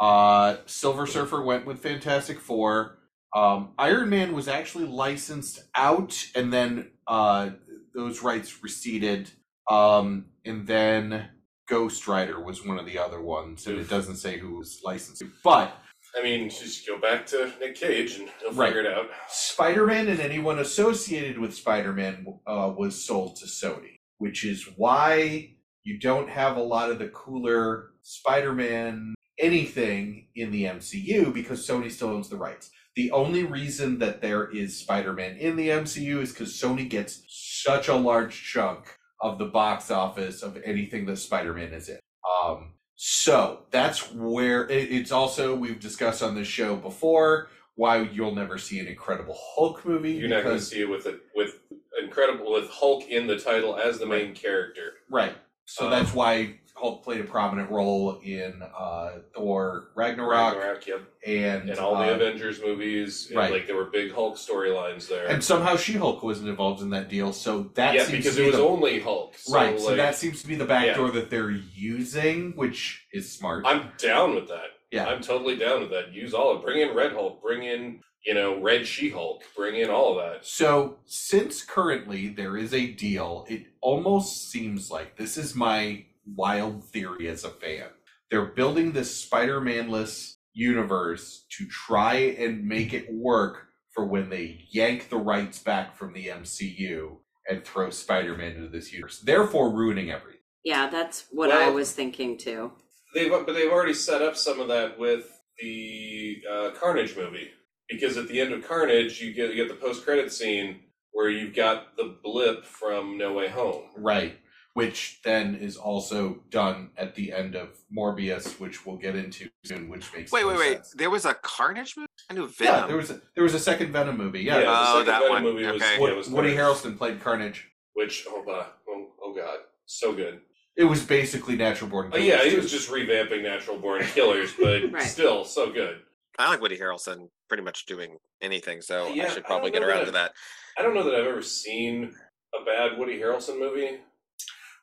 [0.00, 2.98] Uh, Silver Surfer went with Fantastic Four.
[3.34, 7.50] Um, Iron Man was actually licensed out, and then uh,
[7.94, 9.30] those rights receded.
[9.70, 11.28] Um, and then
[11.68, 15.22] Ghost Rider was one of the other ones, and it doesn't say who was licensed.
[15.42, 15.76] But
[16.16, 18.68] I mean, just go back to Nick Cage and he'll Right.
[18.72, 19.06] figure it out.
[19.28, 24.68] Spider Man and anyone associated with Spider Man uh, was sold to Sony, which is
[24.76, 31.32] why you don't have a lot of the cooler Spider Man anything in the MCU
[31.32, 32.70] because Sony still owns the rights.
[32.94, 37.24] The only reason that there is Spider Man in the MCU is because Sony gets
[37.28, 41.98] such a large chunk of the box office of anything that Spider Man is in.
[42.42, 48.34] Um, so that's where it, it's also, we've discussed on this show before why you'll
[48.34, 50.12] never see an Incredible Hulk movie.
[50.12, 51.58] You're not going to see it with it with
[52.02, 54.94] incredible with Hulk in the title as the main character.
[55.10, 55.34] Right.
[55.66, 61.02] So Um, that's why Hulk played a prominent role in uh, Thor Ragnarok, Ragnarok, yep.
[61.26, 63.50] and And all uh, the Avengers movies, and, right.
[63.52, 65.26] like there were big Hulk storylines there.
[65.28, 67.32] and somehow She-Hulk wasn't involved in that deal.
[67.32, 69.36] So that yeah, seems because to it be was the, only Hulk.
[69.38, 69.80] So, right.
[69.80, 73.64] so that seems to be the back door that they're using, which is smart.
[73.66, 74.66] I'm down with that.
[74.94, 75.06] Yeah.
[75.06, 76.12] I'm totally down with that.
[76.12, 76.64] Use all of it.
[76.64, 77.42] Bring in Red Hulk.
[77.42, 79.42] Bring in, you know, Red She Hulk.
[79.56, 80.46] Bring in all of that.
[80.46, 86.84] So, since currently there is a deal, it almost seems like this is my wild
[86.84, 87.88] theory as a fan.
[88.30, 94.66] They're building this Spider Man-less universe to try and make it work for when they
[94.70, 97.18] yank the rights back from the MCU
[97.48, 100.40] and throw Spider Man into this universe, therefore ruining everything.
[100.64, 102.72] Yeah, that's what I was thinking too.
[103.14, 105.26] They've but they've already set up some of that with
[105.58, 107.50] the uh, Carnage movie
[107.88, 110.80] because at the end of Carnage you get you get the post credit scene
[111.12, 113.82] where you've got the blip from No Way Home.
[113.96, 114.36] Right.
[114.72, 119.88] Which then is also done at the end of Morbius, which we'll get into soon,
[119.88, 120.72] which makes Wait, no wait, wait.
[120.78, 120.94] sense.
[120.96, 122.08] There was a Carnage movie?
[122.28, 122.74] I knew Venom.
[122.80, 124.40] Yeah, there was a, there was a second Venom movie.
[124.40, 125.42] Yeah, the Oh, second that Venom one.
[125.44, 125.94] movie was, Okay.
[125.94, 127.68] yeah, Woody, was Woody Harrelson played Carnage.
[127.92, 130.40] Which oh, my, oh oh god, so good.
[130.76, 132.10] It was basically Natural Born.
[132.12, 135.02] Oh, yeah, he was just revamping Natural Born Killers, but Right.
[135.04, 135.98] still so good.
[136.38, 139.80] I like Woody Harrelson pretty much doing anything, so Yeah, I should I probably don't
[139.82, 140.32] get know around that- to that.
[140.76, 142.12] I don't know that I've ever seen
[142.60, 143.98] a bad Woody Harrelson movie.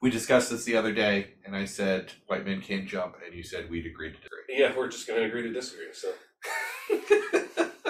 [0.02, 3.44] We discussed this the other day, and I said White Men Can't Jump, and you
[3.44, 4.39] said we'd agree to disagree.
[4.50, 5.88] Yeah, we're just going to agree to disagree.
[5.92, 6.14] So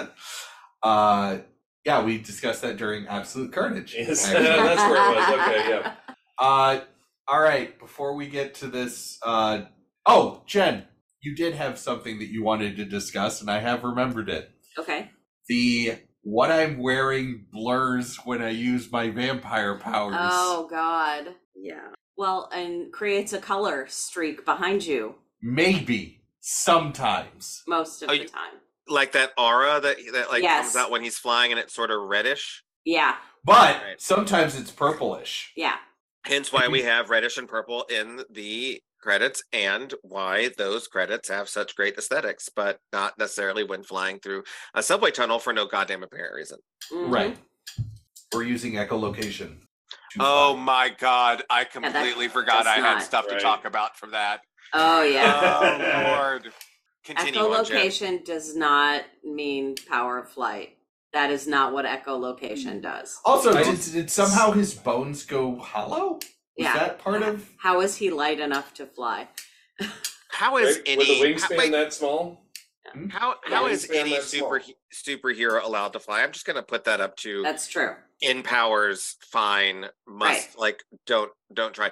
[0.82, 1.38] uh,
[1.84, 3.94] yeah, we discussed that during Absolute Carnage.
[3.96, 4.26] Yes.
[4.32, 5.28] That's where it was.
[5.48, 5.94] Okay, yeah.
[6.38, 6.80] Uh,
[7.28, 7.78] all right.
[7.78, 9.62] Before we get to this, uh,
[10.06, 10.84] oh, Jen,
[11.20, 14.50] you did have something that you wanted to discuss, and I have remembered it.
[14.78, 15.10] Okay.
[15.48, 20.14] The what I'm wearing blurs when I use my vampire powers.
[20.18, 21.34] Oh God.
[21.56, 21.88] Yeah.
[22.16, 27.62] Well, and creates a color streak behind you Maybe sometimes.
[27.66, 28.52] most of Oh, the you- time.
[28.88, 30.64] Like that aura that that like Yes.
[30.66, 32.62] comes out when he's flying and it's sort of reddish.
[32.84, 33.16] Yeah.
[33.44, 34.00] But Right.
[34.00, 35.52] sometimes it's purplish.
[35.56, 35.76] Yeah.
[36.24, 41.48] Hence why we have reddish and purple in the credits and why those credits have
[41.48, 44.44] such great aesthetics, but not necessarily when flying through
[44.74, 46.58] a subway tunnel for no goddamn apparent reason.
[46.92, 47.12] Mhm.
[47.12, 47.36] Right.
[48.32, 49.62] We're using echolocation.
[50.20, 50.62] Oh fly.
[50.62, 54.12] my god, I that- completely forgot that's I had not- stuff to talk about from
[54.12, 54.42] that.
[54.72, 55.58] Oh yeah.
[55.60, 56.52] Oh lord.
[57.04, 60.76] Continue on, echolocation does not mean power of flight.
[61.12, 63.20] That is not what echolocation does.
[63.24, 66.14] Also, did, did somehow his bones go hollow?
[66.14, 66.20] Was
[66.56, 66.74] Yeah.
[66.74, 67.48] that part of?
[67.58, 69.28] How is he light enough to fly?
[70.30, 70.82] How is Right?
[70.86, 72.38] any With a how, wingspan wait, that small?
[72.94, 73.08] Hmm?
[73.10, 74.74] how, how is any super small.
[74.92, 76.22] superhero allowed to fly?
[76.22, 77.94] I'm just gonna put that up to That's true.
[78.22, 80.58] in powers, fine, must Right.
[80.58, 81.90] like don't don't try.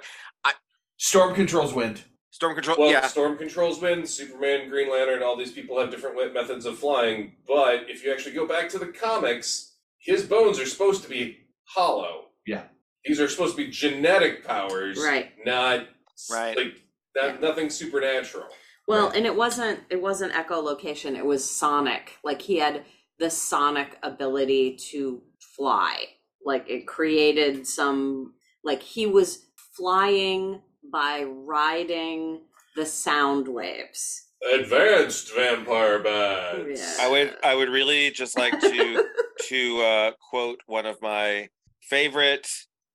[0.97, 2.03] Storm controls wind.
[2.41, 3.05] Storm control Well, yeah.
[3.05, 7.33] Storm controls wind, Superman, Green Lantern, all these people have different methods of flying.
[7.47, 11.37] But if you actually go back to the comics, his bones are supposed to be
[11.65, 12.29] hollow.
[12.47, 12.63] Yeah.
[13.05, 15.33] These are supposed to be genetic powers, Right.
[15.45, 15.87] Not
[16.31, 16.57] Right.
[16.57, 16.81] like
[17.15, 17.37] not, Yeah.
[17.47, 18.47] nothing supernatural.
[18.87, 19.17] Well, Right.
[19.17, 22.17] and it wasn't it wasn't echolocation, it was sonic.
[22.23, 22.85] Like he had
[23.19, 25.21] the sonic ability to
[25.55, 26.15] fly.
[26.43, 28.33] Like it created some
[28.63, 29.45] like he was
[29.77, 32.41] flying by riding
[32.75, 34.27] the sound waves.
[34.53, 36.79] Advanced vampire bats.
[36.79, 37.05] Yeah.
[37.05, 39.05] I would I would really just like to
[39.49, 41.49] to uh, quote one of my
[41.81, 42.47] favorite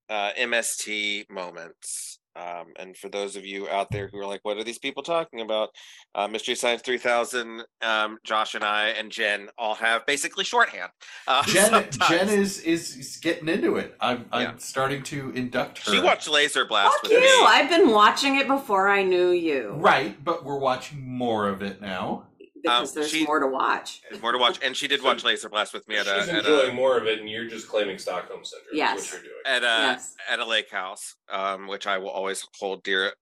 [0.08, 2.15] uh, MST moments.
[2.36, 5.02] Um, and for those of you out there who are like, "What are these people
[5.02, 5.70] talking about?"
[6.14, 10.90] Uh, Mystery Science Three Thousand, um, Josh and I and Jen all have basically shorthand.
[11.26, 12.08] Uh, Jen, sometimes.
[12.08, 13.94] Jen is, is is getting into it.
[14.00, 15.92] I'm I'm starting to induct her.
[15.92, 17.20] She watched Laser Blast Fuck with you!
[17.20, 17.46] me.
[17.46, 19.74] I've been watching it before I knew you.
[19.76, 22.26] right, but we're watching more of it now.
[22.66, 24.02] Because Um, there's she- more to watch.
[24.20, 26.38] More to watch, and she did watch Laser Blast with me at a She's at
[26.38, 28.70] enjoying a, more of it, and you're just claiming Stockholm syndrome.
[28.72, 29.12] Yes.
[29.12, 29.42] What you're doing.
[29.46, 30.14] at a Yes.
[30.28, 33.12] at a lake house, um, which I will always hold dear.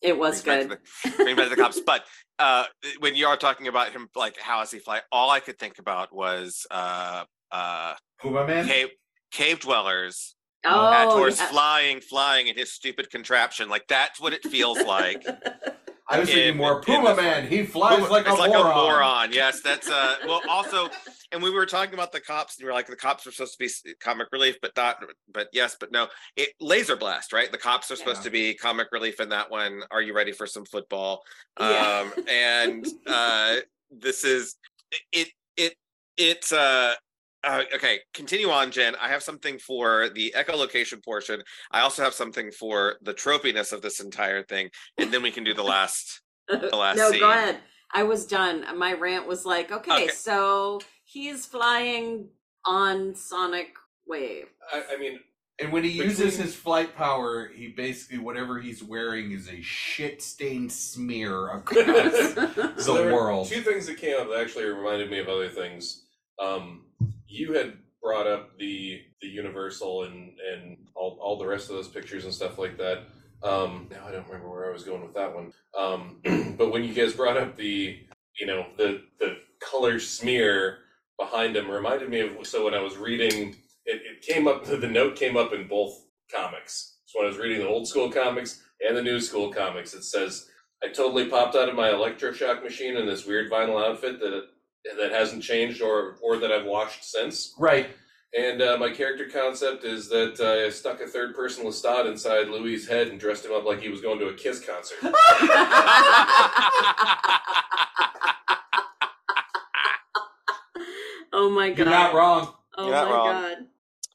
[0.00, 0.68] It was brings good.
[0.70, 1.78] back to the- bring back to the cops.
[1.86, 2.04] But
[2.38, 2.64] uh,
[3.00, 5.02] when you are talking about him, like how does he fly?
[5.12, 8.66] All I could think about was uh, uh, Puma Man.
[8.66, 8.88] cave
[9.30, 11.46] cave dwellers Oh, at horse yeah.
[11.48, 13.68] flying, flying in his stupid contraption.
[13.68, 15.22] Like that's what it feels like.
[16.10, 17.46] I was thinking in- more in Puma this Man.
[17.46, 18.72] He flies like, it's a, like moron.
[18.72, 19.32] a moron.
[19.32, 20.16] Yes, that's uh.
[20.26, 20.88] Well, also,
[21.32, 23.52] and we were talking about the cops, and we were like, the cops are supposed
[23.52, 25.02] to be comic relief, but not.
[25.32, 26.08] But yes, but no.
[26.36, 27.50] It laser blast, right?
[27.50, 28.24] The cops are supposed Yeah.
[28.24, 29.82] to be comic relief in that one.
[29.90, 31.22] Are you ready for some football?
[31.58, 32.10] Yeah.
[32.16, 33.56] Um, and uh,
[33.90, 34.56] this is
[35.12, 35.28] it.
[35.56, 35.74] It
[36.16, 36.94] it's uh.
[37.44, 38.94] Uh, okay, continue on, Jen.
[39.00, 41.42] I have something for the echolocation portion.
[41.70, 45.44] I also have something for the tropiness of this entire thing, and then we can
[45.44, 46.20] do the last.
[46.48, 47.20] The last no, scene.
[47.20, 47.58] go ahead.
[47.92, 48.64] I was done.
[48.78, 50.08] My rant was like, okay, Okay.
[50.08, 52.28] so he's flying
[52.64, 53.74] on Sonic
[54.06, 54.46] Wave.
[54.72, 55.18] I, I mean,
[55.60, 59.60] And when he Between- uses his flight power, he basically whatever he's wearing is a
[59.62, 63.48] shit stained smear across the So there were world.
[63.48, 66.04] Two things that came up that actually reminded me of other things.
[66.38, 66.84] Um,
[67.30, 71.88] you had brought up the the Universal and and all, all the rest of those
[71.88, 73.04] pictures and stuff like that.
[73.42, 75.52] Um, now I don't remember where I was going with that one.
[75.78, 76.20] Um,
[76.58, 77.98] but when you guys brought up the
[78.38, 80.78] you know the the color smear
[81.18, 83.56] behind him reminded me of so when I was reading
[83.86, 85.94] it, it came up the note came up in both
[86.34, 86.98] comics.
[87.06, 90.04] So when I was reading the old school comics and the new school comics, it
[90.04, 90.48] says
[90.82, 94.48] I totally popped out of my electroshock machine in this weird vinyl outfit that
[94.98, 97.54] that hasn't changed or or that I've watched since.
[97.58, 97.90] right.
[98.32, 102.46] And uh, my character concept is that uh, I stuck a third person Lestat inside
[102.48, 104.98] Louis' head and dressed him up like he was going to a Kiss concert.
[111.32, 111.78] oh my god.
[111.78, 112.54] You're not wrong.
[112.76, 113.26] Oh You're not my wrong.
[113.42, 113.56] god.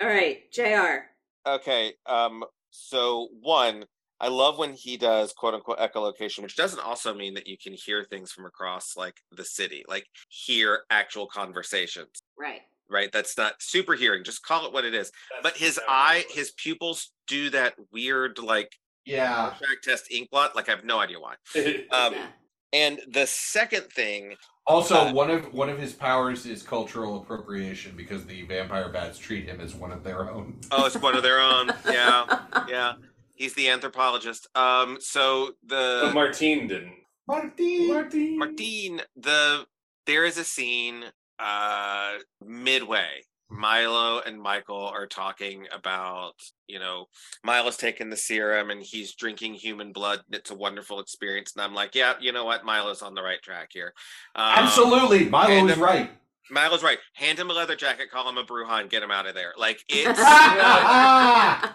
[0.01, 1.49] All right, JR.
[1.49, 1.93] Okay.
[2.05, 2.43] Um.
[2.71, 3.85] So one,
[4.19, 7.73] I love when he does quote unquote echolocation, which doesn't also mean that you can
[7.73, 12.09] hear things from across like the city, like hear actual conversations.
[12.39, 12.61] Right.
[12.89, 13.11] Right.
[13.11, 14.23] That's not super hearing.
[14.23, 15.11] Just call it what it is.
[15.43, 18.71] But his That's eye, his pupils do that weird like
[19.05, 19.53] Yeah.
[19.57, 20.55] track test ink blot.
[20.55, 21.35] Like I have no idea why.
[21.91, 22.13] Um.
[22.13, 22.27] Yeah.
[22.73, 24.35] And the second thing,
[24.67, 29.17] Also, Uh, one of one of his powers is cultural appropriation because the vampire bats
[29.17, 30.59] treat him as one of their own.
[30.71, 31.69] oh, it's one of their own.
[31.85, 32.25] Yeah.
[32.67, 32.93] Yeah.
[33.35, 34.47] He's the anthropologist.
[34.55, 34.97] Um.
[34.99, 36.93] So the but Martine didn't.
[37.27, 37.87] Martin.
[37.87, 38.39] Martine.
[38.39, 39.65] Martine, the
[40.05, 41.03] there is a scene
[41.39, 42.13] uh
[42.45, 43.23] midway.
[43.49, 46.33] Milo and Michael are talking about,
[46.67, 47.05] you know,
[47.43, 50.21] Milo's taking the serum and he's drinking human blood.
[50.25, 51.53] And it's a wonderful experience.
[51.55, 52.65] And I'm like, yeah, you know what?
[52.65, 53.93] Milo's on the right track here.
[54.35, 56.09] Um, Absolutely, Milo is right.
[56.49, 56.99] Milo's right.
[57.13, 59.53] Hand him a leather jacket, call him a Brujah, get him out of there.
[59.57, 60.19] Like it's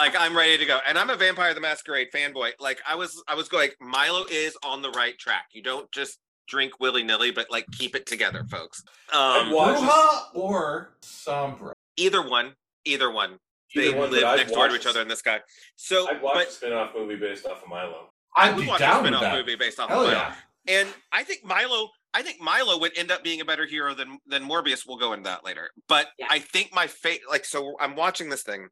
[0.00, 0.78] like I'm ready to go.
[0.88, 2.52] And I'm a Vampire the Masquerade fanboy.
[2.58, 5.46] Like I was I was going, Milo is on the right track.
[5.52, 8.82] You don't just drink willy-nilly, but like keep it together, folks.
[9.12, 11.72] Um Brujah or Sombra.
[11.96, 13.38] either one, either one.
[13.76, 15.38] Either they one, live next door to each other in the sky.
[15.76, 18.08] So I'd watch but a spin-off movie based off of Milo.
[18.36, 19.36] I'd we be watch a down with spin-off that.
[19.36, 20.18] movie based off Hell of Milo.
[20.18, 20.34] yeah.
[20.80, 24.18] And I think Milo, I think Milo would end up being a better hero than
[24.26, 24.82] than Morbius.
[24.88, 25.70] We'll go into that later.
[25.88, 26.26] But Yeah.
[26.30, 28.68] I think my fate, like, so I'm watching this thing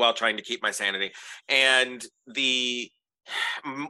[0.00, 1.12] while trying to keep my sanity,
[1.48, 2.90] and the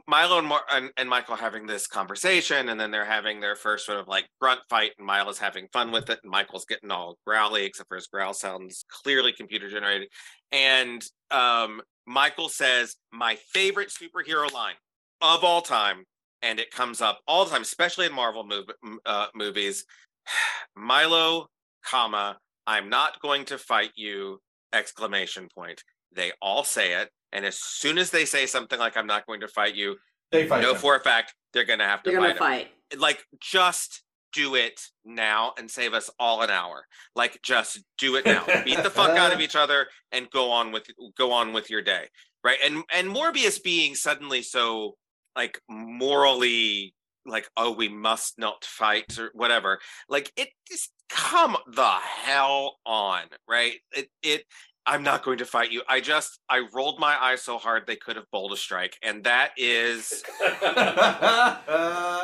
[0.07, 3.85] Milo and, Mar- and and Michael having this conversation, and then they're having their first
[3.85, 7.17] sort of like grunt fight, and Milo's having fun with it, and Michael's getting all
[7.25, 10.09] growly, except for his growl sounds clearly computer generated,
[10.51, 14.75] and um, Michael says my favorite superhero line
[15.21, 16.03] of all time
[16.41, 19.85] and it comes up all the time, especially in Marvel mov- uh, movies.
[20.75, 21.47] Milo,
[21.85, 22.37] comma,
[22.67, 24.39] I'm not going to fight you!
[24.73, 25.83] Exclamation point.
[26.13, 29.41] They all say it, and as soon as they say something like "I'm not going
[29.41, 29.97] to fight you,"
[30.31, 30.61] They fight.
[30.61, 30.81] know them.
[30.81, 32.65] for a fact they're going to have to You're fight gonna him.
[32.91, 32.99] fight.
[32.99, 34.03] Like, just
[34.33, 36.85] do it now and save us all an hour.
[37.15, 38.45] Like, just do it now.
[38.63, 40.87] Beat the fuck out of each other and go on with
[41.17, 42.07] go on with your day,
[42.43, 42.57] right?
[42.63, 44.95] And and Morbius being suddenly so
[45.35, 46.93] like morally
[47.25, 51.89] like oh we must not fight or whatever like it just come the
[52.23, 54.43] hell on right it it
[54.85, 57.95] i'm not going to fight you i just i rolled my eyes so hard they
[57.95, 60.23] could have bowled a strike and that is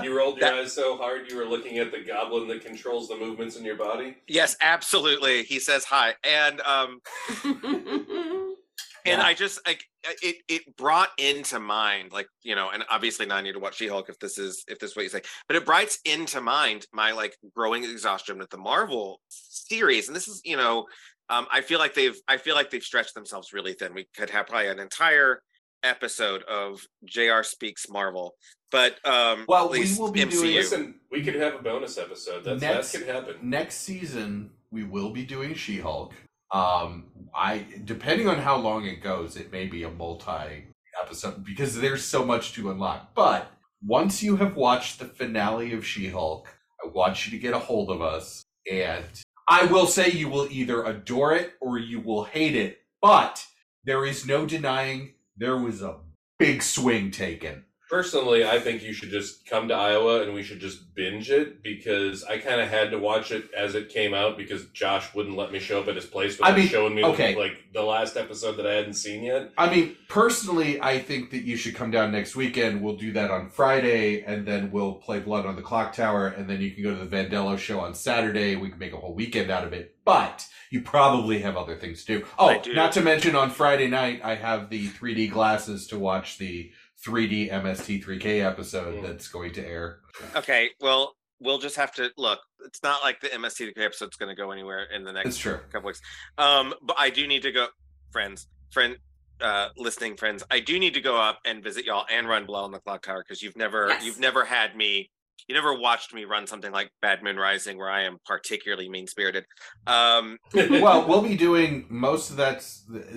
[0.03, 3.07] you rolled your That- eyes so hard you were looking at the goblin that controls
[3.07, 4.17] the movements in your body.
[4.27, 6.99] yes absolutely he says hi and um
[7.43, 9.23] and Yeah.
[9.23, 10.35] I just like uh, it.
[10.49, 14.09] It brought into mind, like you know, and obviously now I need to watch She-Hulk
[14.09, 15.21] if this is if this is what you say.
[15.47, 20.27] But it brought into mind my like growing exhaustion with the Marvel series, and this
[20.27, 20.87] is you know,
[21.29, 23.93] um, I feel like they've I feel like they've stretched themselves really thin.
[23.93, 25.41] We could have probably an entire
[25.83, 27.43] episode of Jr.
[27.43, 28.33] speaks Marvel,
[28.71, 30.31] but um, Well, we will be MCU.
[30.31, 32.43] doing- Listen, we could have a bonus episode.
[32.43, 33.35] That's Next- that could happen.
[33.43, 36.13] Next season, we will be doing She-Hulk.
[36.51, 37.05] Um,
[37.35, 42.25] I depending on how long it goes, it may be a multi-episode because there's so
[42.25, 43.13] much to unlock.
[43.13, 43.51] But
[43.85, 46.47] once you have watched the finale of She-Hulk,
[46.83, 49.03] I want you to get a hold of us, and
[49.49, 52.81] I will say you will either adore it or you will hate it.
[53.01, 53.45] But
[53.85, 55.99] there is no denying there was a
[56.37, 57.63] big swing taken.
[57.89, 61.63] Personally, I think you should just come to Iowa and we should just binge it
[61.63, 65.37] because I kind of had to watch it as it came out because Josh wouldn't
[65.37, 67.35] let me show up at his place I without mean, showing me okay.
[67.35, 69.51] like the last episode that I hadn't seen yet.
[69.57, 72.81] I mean, personally, I think that you should come down next weekend.
[72.81, 76.49] We'll do that on Friday, and then we'll play Blood on the Clock Tower, and
[76.49, 78.55] then you can go to the Vandello show on Saturday.
[78.55, 79.95] We can make a whole weekend out of it.
[80.03, 82.25] But you probably have other things to do.
[82.37, 82.73] Oh, do.
[82.73, 86.71] not to mention on Friday night, I have the 3D glasses to watch the
[87.05, 89.01] 3D MST3K episode Mm.
[89.07, 89.99] that's going to air.
[90.35, 92.39] Okay, well, we'll just have to look.
[92.65, 95.59] It's not like the MST3K episode's going to go anywhere in the next true.
[95.71, 96.01] couple weeks.
[96.37, 97.67] Um, but I do need to go,
[98.11, 98.97] friends, friend,
[99.41, 100.43] uh, listening friends.
[100.49, 103.03] I do need to go up and visit y'all and run Blood on the Clock
[103.03, 104.03] Tower because you've never, Yes.
[104.03, 105.11] you've never had me.
[105.47, 109.07] You never watched me run something like Bad Moon Rising, where I am particularly mean
[109.07, 109.45] spirited.
[109.85, 112.65] Um, well, we'll be doing most of that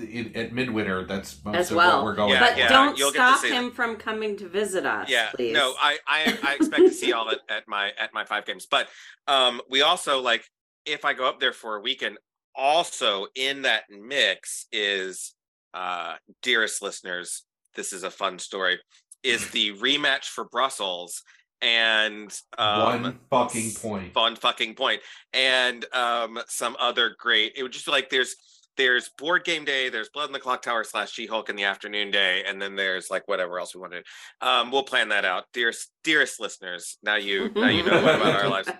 [0.09, 1.05] in, at Midwinter.
[1.05, 1.97] That's most As of well.
[1.97, 2.31] what we're going.
[2.31, 5.09] Yeah, but yeah, don't you'll get to stop see him from coming to visit us.
[5.09, 5.53] yeah please.
[5.53, 8.67] no I, I i expect to see y'all at, at my at my five games
[8.69, 8.87] but
[9.27, 10.43] um we also like
[10.85, 12.17] if i go up there for a weekend
[12.55, 15.33] also in that mix is
[15.73, 17.43] uh dearest listeners
[17.75, 18.79] this is a fun story
[19.23, 21.23] is the rematch for brussels
[21.61, 24.13] and um One fucking point.
[24.13, 25.01] fun fucking point.
[25.33, 28.35] And um some other great it would just be like there's
[28.77, 32.09] there's board game day there's blood in the clock tower slash she-hulk in the afternoon
[32.09, 35.25] day and then there's like whatever else we want to do um we'll plan that
[35.25, 35.43] out.
[35.53, 38.69] Dearest dearest listeners now you now you know what about our lives.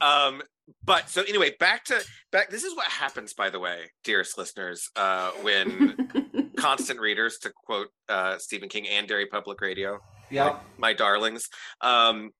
[0.00, 0.42] Um
[0.84, 2.00] but so anyway back to
[2.32, 7.50] back this is what happens by the way dearest listeners uh when constant readers to
[7.64, 9.98] quote uh stephen king and dairy public radio
[10.30, 10.58] Yeah.
[10.78, 11.48] my darlings.
[11.80, 12.30] Um,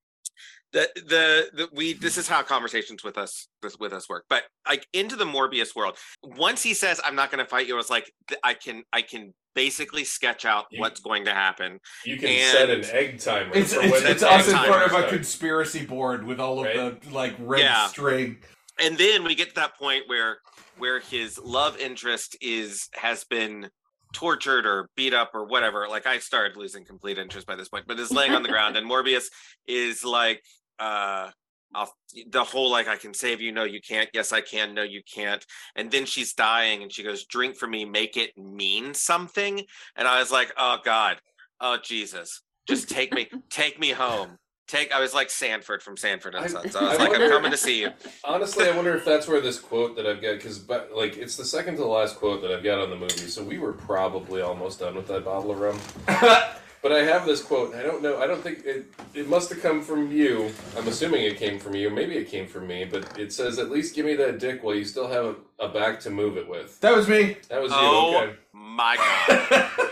[0.72, 4.24] the, the the we this is how conversations with us with, with us work.
[4.28, 7.78] But like into the Morbius world, once he says, "I'm not going to fight you,"
[7.78, 8.12] it's like
[8.43, 11.78] I can I can basically sketch out You- what's going to happen.
[12.05, 13.53] You can And- set an egg timer.
[13.55, 16.59] It's, for it's, when it's the us in front of a conspiracy board with all
[16.59, 17.01] of Right.
[17.01, 17.87] the like red Yeah.
[17.87, 18.39] string.
[18.78, 20.39] And then we get to that point where
[20.76, 23.70] where his love interest is has been
[24.17, 25.87] tortured or beat up or whatever.
[25.89, 28.77] Like I started losing complete interest by this point, but is laying on the ground,
[28.79, 29.27] and Morbius
[29.67, 30.43] is like,
[30.79, 31.29] uh,
[31.75, 31.93] I'll,
[32.31, 35.03] the whole like I can save you, no you can't, yes I can, no you
[35.14, 35.45] can't,
[35.75, 39.62] and then she's dying, and she goes, drink for me, make it mean something,
[39.97, 41.19] and I was like, oh God,
[41.61, 44.39] oh Jesus, just take me, take me home.
[44.67, 44.93] Take.
[44.93, 46.75] I was like Sanford from Sanford and I- Sons.
[46.77, 47.91] I was I like, I'm coming to see you.
[48.25, 51.45] Honestly, I wonder if that's where this quote that I've got because, like, it's the
[51.45, 53.29] second to the last quote that I've got on the movie.
[53.29, 55.79] So we were probably almost done with that bottle of rum.
[56.83, 58.19] But I have this quote, and I don't know.
[58.23, 58.87] I don't think it.
[59.12, 60.53] It must have come from you.
[60.77, 61.91] I'm assuming it came from you.
[61.91, 62.85] Maybe it came from me.
[62.85, 65.69] But it says, "At least give me that dick while you still have a, a
[65.69, 67.39] back to move it with." That was me.
[67.49, 67.79] That was you.
[67.81, 68.37] Oh Okay.
[68.53, 69.91] my god.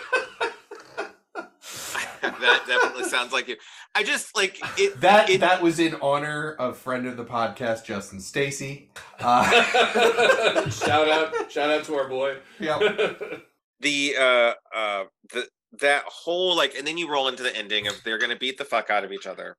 [2.44, 3.56] That definitely sounds like you.
[3.94, 5.00] I just like it.
[5.00, 8.90] That it- that was in honor of friend of the podcast Justin Stacy.
[9.20, 9.50] Uh,
[10.70, 11.50] shout out!
[11.50, 12.36] Shout out to our boy.
[12.60, 12.78] yeah.
[13.80, 15.46] the uh uh the
[15.80, 18.64] that whole like, and then you roll into the ending of they're gonna beat the
[18.64, 19.56] fuck out of each other.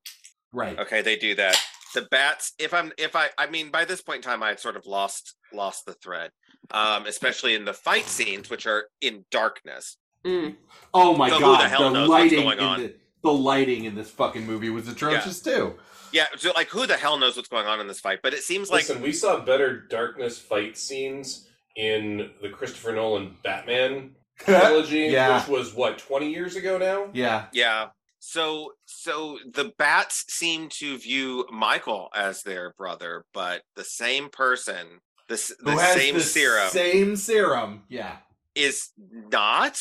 [0.52, 0.78] Right.
[0.78, 1.56] Okay, they do that.
[1.94, 2.52] The bats.
[2.58, 4.86] If I'm, if I, I mean, by this point in time, I had sort of
[4.86, 6.30] lost lost the thread,
[6.70, 9.96] um, especially in the fight scenes, which are in darkness.
[10.26, 10.56] Mm.
[10.92, 12.80] Oh my So god, the hell the knows what's lighting going in on?
[12.80, 15.74] the the lighting in this fucking movie was atrocious too.
[16.12, 18.20] Yeah, so like, who the hell knows what's going on in this fight?
[18.22, 23.36] But it seems like Listen, we saw better darkness fight scenes in the Christopher Nolan
[23.42, 25.38] Batman trilogy, Yeah.
[25.40, 27.10] which was what twenty years ago now.
[27.12, 27.46] yeah.
[27.52, 27.88] Yeah.
[28.18, 34.86] So so the bats seem to view Michael as their brother, but the same person,
[35.28, 37.82] the, the same the serum Same serum.
[37.88, 38.16] Yeah.
[38.54, 38.90] is
[39.30, 39.78] not.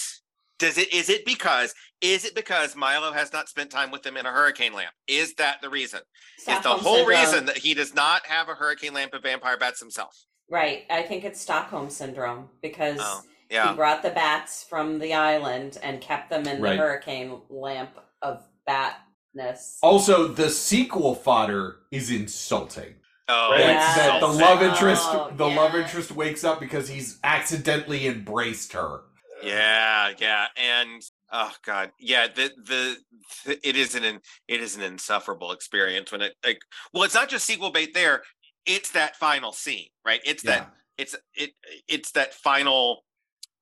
[0.58, 4.16] Does it is it because is it because Milo has not spent time with them
[4.18, 4.92] in a hurricane lamp?
[5.08, 6.00] Is that the reason?
[6.40, 7.08] is the whole syndrome.
[7.08, 10.16] reason that he does not have a hurricane lamp of vampire bats himself?
[10.50, 10.84] Right.
[10.90, 16.00] I think it's Stockholm syndrome because Oh, he brought the bats from the island and
[16.00, 16.72] kept them in Right.
[16.72, 17.92] the hurricane lamp
[18.22, 19.78] of batness.
[19.82, 22.96] Also, the sequel fodder is insulting.
[23.28, 23.58] Oh, Right.
[23.62, 24.08] That, Yeah.
[24.12, 29.02] that the love interest Oh, the love interest wakes up because he's accidentally embraced her.
[29.46, 31.02] Yeah, yeah, and
[31.32, 32.28] oh god, yeah.
[32.34, 32.98] The, the
[33.46, 34.04] the it is an
[34.48, 36.60] it is an insufferable experience when it like
[36.94, 38.22] well, it's not just sequel bait there.
[38.66, 40.22] It's that final scene, right?
[40.26, 41.52] It's that it's it
[41.88, 43.04] it's that final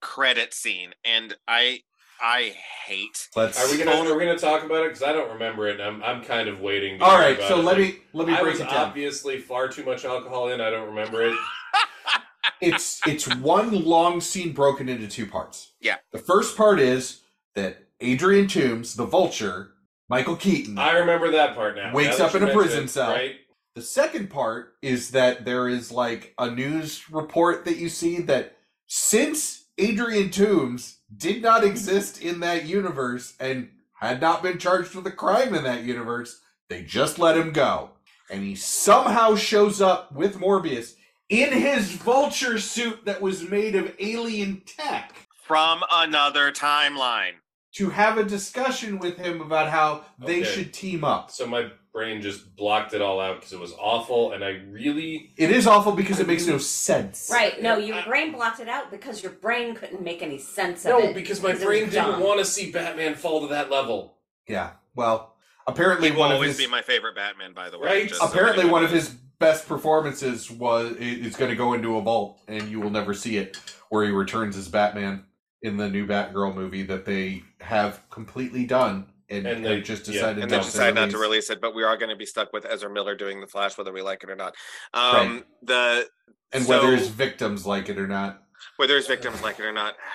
[0.01, 1.79] credit scene, and I
[2.21, 2.55] I
[2.85, 3.27] hate.
[3.35, 4.11] Let's Are we gonna oh.
[4.11, 4.89] are we gonna talk about it?
[4.89, 5.79] Because I don't remember it.
[5.79, 6.99] and I'm I'm kind of waiting.
[6.99, 7.63] To All hear right, about so it.
[7.63, 8.89] let Like, me let me I break was it down.
[8.89, 10.61] obviously far too much alcohol in.
[10.61, 11.33] I don't remember it.
[12.61, 15.73] it's it's one long scene broken into two parts.
[15.81, 15.97] Yeah.
[16.11, 17.21] The first part is
[17.55, 19.71] that Adrian Toombs, the Vulture,
[20.09, 20.77] Michael Keaton.
[20.77, 21.93] I remember that part now.
[21.93, 23.11] Wakes Now up in a prison cell.
[23.11, 23.35] Right?
[23.75, 28.57] The second part is that there is like a news report that you see that
[28.85, 35.07] since Adrian Toombs did not exist in that universe and had not been charged with
[35.07, 37.91] a crime in that universe, they just let him go.
[38.29, 40.93] And he somehow shows up with Morbius
[41.29, 45.13] in his vulture suit that was made of alien tech
[45.43, 47.33] From another timeline.
[47.75, 50.43] to have a discussion with him about how they Okay.
[50.43, 51.31] should team up.
[51.31, 55.31] So my brain just blocked it all out because it was awful, and I really
[55.37, 57.29] It is awful because it makes no sense.
[57.31, 57.61] Right.
[57.61, 61.03] No, your brain blocked it out because your brain couldn't make any sense of it.
[61.07, 62.19] no because my it was brain didn't dumb.
[62.21, 64.17] want to see Batman fall to that level.
[64.47, 64.71] Yeah.
[64.95, 65.35] Well,
[65.67, 67.87] apparently He will one of always his be my favorite Batman, by the way.
[67.87, 68.07] Right?
[68.09, 69.07] just so apparently anyone one of knows.
[69.07, 73.13] his best performances was is going to go into a vault and you will never
[73.13, 73.57] see it
[73.89, 75.23] where he returns as Batman
[75.61, 80.13] in the new Batgirl movie that they have completely done and, And they- just yeah.
[80.13, 81.49] decided and they not to not to release.
[81.49, 83.91] it, but we are going to be stuck with Ezra Miller doing the Flash, whether
[83.93, 84.55] we like it or not.
[84.93, 86.07] Um, The
[86.51, 88.43] and so- whether his victims like it or not.
[88.77, 89.95] whether his victims like it or not.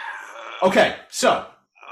[0.61, 1.47] Okay, so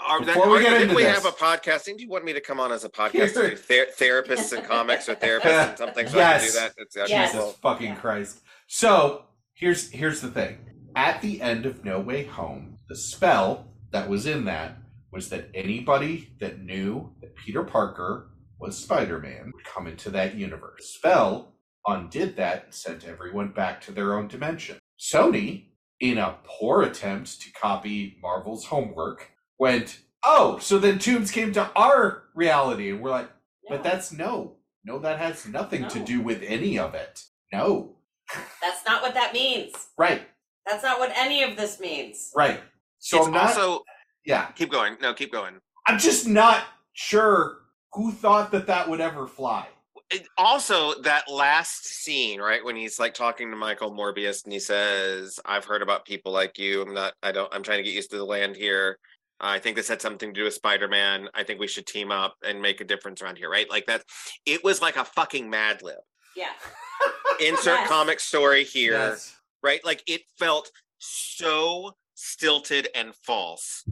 [0.06, 1.96] Are, that, Before we are- get I think into we this- have a podcasting.
[1.96, 3.12] Do you want me to come on as a podcast?
[3.34, 3.56] Here.
[3.56, 6.54] Ther- therapists and comics or therapists and something so I can do Yes.
[6.54, 6.72] that?
[6.78, 7.32] It's actually Yes.
[7.32, 7.52] Jesus cool.
[7.62, 7.94] fucking Yeah.
[7.96, 8.40] Christ.
[8.68, 9.24] So
[9.54, 10.58] here's here's the thing.
[10.94, 14.76] At the end of No Way Home, the spell that was in that
[15.12, 20.78] was that anybody that knew that Peter Parker was Spider-Man would come into that universe.
[20.78, 21.54] The Spell
[21.86, 24.78] undid that and sent everyone back to their own dimension.
[24.98, 25.68] Sony,
[26.00, 31.70] in a poor attempt to copy Marvel's homework, went, "Oh, so then Toombs came to
[31.76, 33.30] our reality," and we're like,
[33.68, 37.24] "But that's no, no, that has nothing to do with any of it.
[37.52, 37.96] No,
[38.60, 39.72] that's not what that means.
[39.98, 40.22] right,
[40.66, 42.32] That's not what any of this means.
[42.34, 42.60] right.
[42.98, 43.48] So it's I'm not.
[43.56, 43.82] also
[44.24, 44.96] yeah, keep going.
[45.00, 45.54] No, keep going.
[45.86, 46.64] I'm just not
[46.94, 47.58] sure
[47.92, 49.66] who thought that that would ever fly.
[50.10, 54.60] It, also, that last scene, right when he's like talking to Michael Morbius, and he
[54.60, 56.82] says, "I've heard about people like you.
[56.82, 57.14] I'm not.
[57.22, 57.52] I don't.
[57.54, 58.98] I'm trying to get used to the land here.
[59.40, 61.28] I think this had something to do with Spider-Man.
[61.34, 63.68] I think we should team up and make a difference around here, right?
[63.68, 64.02] Like that.
[64.46, 65.98] It was like a fucking Mad Lib.
[66.34, 66.52] Yeah.
[67.40, 67.88] Insert Yes.
[67.88, 68.92] comic story here.
[68.92, 69.36] Yes.
[69.62, 69.84] right?
[69.84, 73.84] Like it felt so stilted and false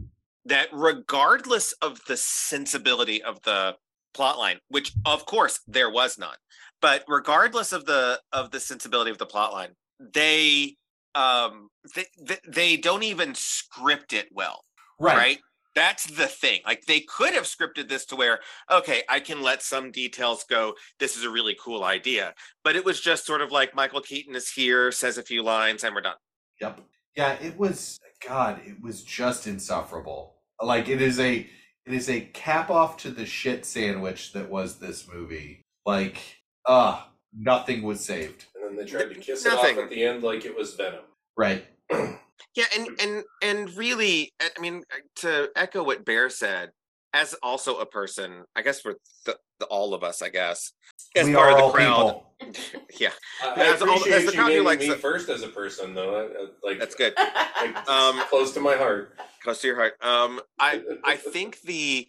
[0.45, 3.75] that regardless of the sensibility of the
[4.13, 6.37] plot line, which of course there was none,
[6.81, 10.75] but regardless of the of the sensibility of the plot line, they
[11.13, 14.63] um they, they, they don't even script it well
[14.99, 15.17] Right.
[15.17, 15.39] right.
[15.75, 16.61] That's the thing.
[16.65, 18.39] Like they could have scripted this to where,
[18.71, 20.73] okay, I can let some details go.
[20.99, 22.33] This is a really cool idea.
[22.63, 25.83] But it was just sort of like Michael Keaton is here, says a few lines,
[25.83, 26.15] and we're done.
[26.61, 26.79] Yep.
[27.17, 30.35] Yeah, it was God, it was just insufferable.
[30.61, 31.45] Like it is a
[31.85, 35.61] it is a cap off to the shit sandwich that was this movie.
[35.85, 36.17] Like,
[36.65, 37.03] uh,
[37.37, 38.45] nothing was saved.
[38.55, 39.75] And then they tried to kiss Nothing.
[39.75, 41.03] it off at the end like it was Venom.
[41.37, 41.65] Right.
[42.55, 46.71] Yeah, and and and really, I I mean, uh, to echo what Bear said,
[47.13, 48.95] as also a person, I guess for
[49.25, 50.71] the, the all of us, I guess,
[51.15, 52.21] as we part are of the crowd.
[52.99, 53.09] yeah,
[53.43, 54.99] I, I As all- as appreciate the you crowd who naming me it.
[54.99, 56.15] first as a person, though.
[56.15, 57.13] I, I, like that's good.
[57.17, 59.17] Like, Um, close to my heart.
[59.43, 59.93] Close to your heart.
[60.01, 62.07] Um, I I think the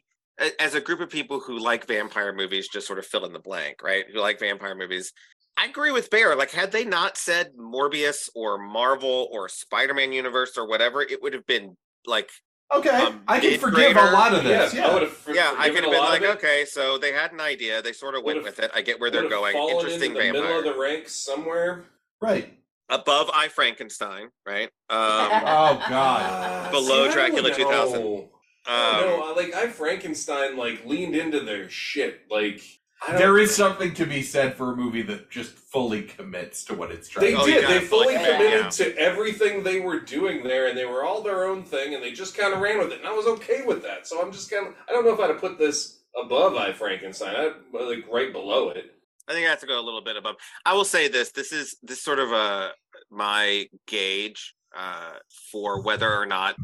[0.60, 3.38] as a group of people who like vampire movies, just sort of fill in the
[3.40, 4.04] blank, right?
[4.12, 5.12] Who like vampire movies.
[5.58, 6.36] I agree with Bear.
[6.36, 11.32] Like, had they not said Morbius or Marvel or Spider-Man universe or whatever, it would
[11.32, 11.76] have been
[12.06, 12.30] like,
[12.74, 12.90] Okay.
[12.90, 14.74] Um, I can mid forgive a lot of yeah, this.
[14.74, 14.92] I Yeah.
[14.92, 15.28] would have.
[15.32, 18.24] yeah, I could have been like, okay, so they had an idea, they sort of
[18.24, 18.72] went Would've- with it.
[18.74, 19.56] I get where they're going.
[19.56, 20.42] Interesting into the vampire.
[20.42, 21.84] middle of the ranks somewhere.
[22.20, 22.58] Right.
[22.88, 24.68] Above I Frankenstein, right?
[24.90, 24.98] Um,
[25.46, 26.70] Oh God.
[26.72, 28.28] Below see, Dracula 2000.
[28.66, 29.22] I um, know.
[29.22, 32.22] I- Like I Frankenstein like leaned into their shit.
[32.28, 32.62] Like I don't,
[33.08, 36.90] There is something to be said for a movie that just fully commits to what
[36.90, 37.50] it's trying They to do.
[37.50, 37.70] you did.
[37.70, 38.70] They fully fully commit, committed yeah.
[38.70, 42.12] to everything they were doing there, and they were all their own thing, and they
[42.12, 42.98] just kind of ran with it.
[42.98, 44.06] And I was okay with that.
[44.06, 44.74] So I'm just kind of.
[44.88, 47.34] I don't know if I'd have put this above I Frankenstein.
[47.36, 48.92] I like right below it.
[49.28, 50.36] I think I have to go a little bit above.
[50.64, 52.72] I will say this: this is this sort of a
[53.10, 55.14] my gauge uh,
[55.52, 56.56] for whether or not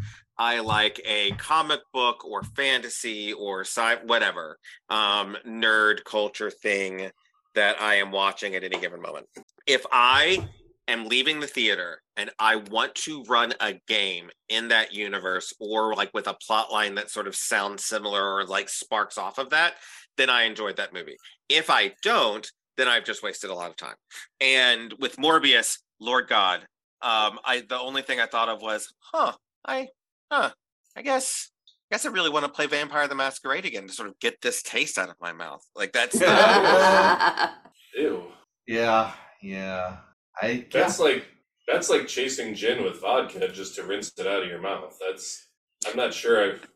[0.43, 4.59] I like a comic book or fantasy or sci whatever
[4.91, 7.13] um, nerd culture thing
[7.55, 9.27] that I am watching at any given moment.
[9.69, 10.49] If I
[10.89, 15.95] am leaving the theater and I want to run a game in that universe or
[15.95, 19.51] like with a plot line that sort of sounds similar or like sparks off of
[19.51, 19.75] that,
[20.17, 21.19] then I enjoyed that movie.
[21.49, 23.95] If I don't, then I've just wasted a lot of time.
[24.41, 26.67] And with Morbius, Lord God,
[27.01, 29.87] um, I the only thing I thought of was, huh, I,
[30.33, 30.51] huh,
[30.97, 31.51] I guess
[31.91, 34.63] guess I really want to play Vampire the Masquerade again to sort of get this
[34.63, 35.63] taste out of my mouth.
[35.77, 36.15] Like that's
[37.95, 38.23] Ew.
[38.67, 39.99] Yeah, yeah.
[40.41, 41.27] I That's like
[41.69, 44.97] that's like chasing gin with vodka just to rinse it out of your mouth.
[45.07, 45.49] That's
[45.87, 46.67] I'm not sure I've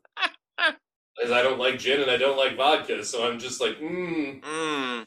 [1.25, 4.43] As I don't like gin and I don't like vodka, so I'm just like, mm.
[4.43, 5.05] mm,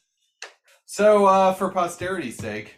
[0.86, 2.78] So, uh, for posterity's sake,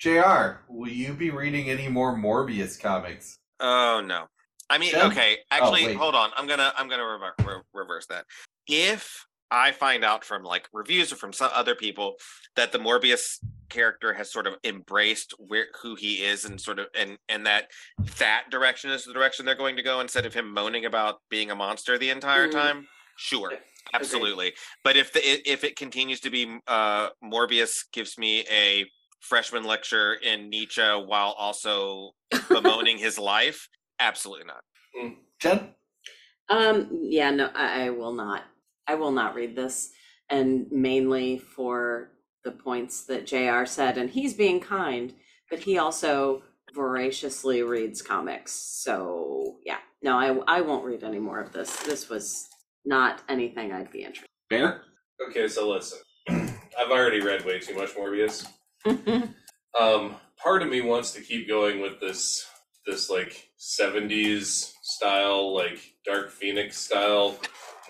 [0.00, 3.38] JR, will you be reading any more Morbius comics?
[3.60, 4.26] oh no.
[4.70, 5.10] I mean, Jen?
[5.10, 5.38] okay.
[5.50, 5.96] Actually, wait.
[5.96, 6.30] hold on.
[6.36, 8.24] I'm gonna I'm gonna rever- re- reverse that.
[8.66, 12.14] If I find out from like reviews or from some other people
[12.56, 13.38] that the Morbius
[13.68, 17.70] character has sort of embraced where who he is and sort of and and that
[18.18, 21.50] that direction is the direction they're going to go instead of him moaning about being
[21.50, 22.52] a monster the entire Mhm.
[22.52, 23.52] time, sure.
[23.94, 24.52] Absolutely.
[24.82, 25.20] But if the
[25.50, 28.84] if it continues to be uh Morbius gives me a
[29.20, 32.10] freshman lecture in Nietzsche while also
[32.48, 33.68] bemoaning his life,
[34.00, 34.62] absolutely not.
[35.40, 35.74] Jen?
[36.48, 38.44] Um, yeah, no, I, I will not.
[38.86, 39.90] I will not read this,
[40.30, 42.10] and mainly for
[42.44, 43.64] the points that Jr.
[43.64, 45.12] said, and he's being kind,
[45.50, 46.42] but he also
[46.74, 48.52] voraciously reads comics.
[48.52, 51.76] So yeah, no, I I won't read any more of this.
[51.78, 52.46] This was
[52.84, 54.28] not anything I'd be interested.
[54.48, 54.82] Bear?
[55.28, 55.98] Okay, so listen.
[56.28, 58.46] I've already read way too much Morbius.
[58.84, 59.34] in.
[59.78, 62.46] Um, part of me wants to keep going with this
[62.86, 67.38] this like 70s style, like Dark Phoenix style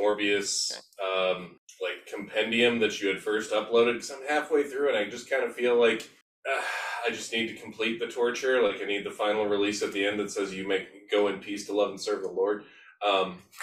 [0.00, 0.72] Morbius
[1.02, 5.28] um like compendium that you had first uploaded because I'm halfway through and I just
[5.28, 6.08] kind of feel like
[6.48, 6.62] uh,
[7.06, 8.62] I just need to complete the torture.
[8.62, 11.38] Like I need the final release at the end that says you make go in
[11.38, 12.64] peace to love and serve the Lord.
[13.06, 13.42] Um,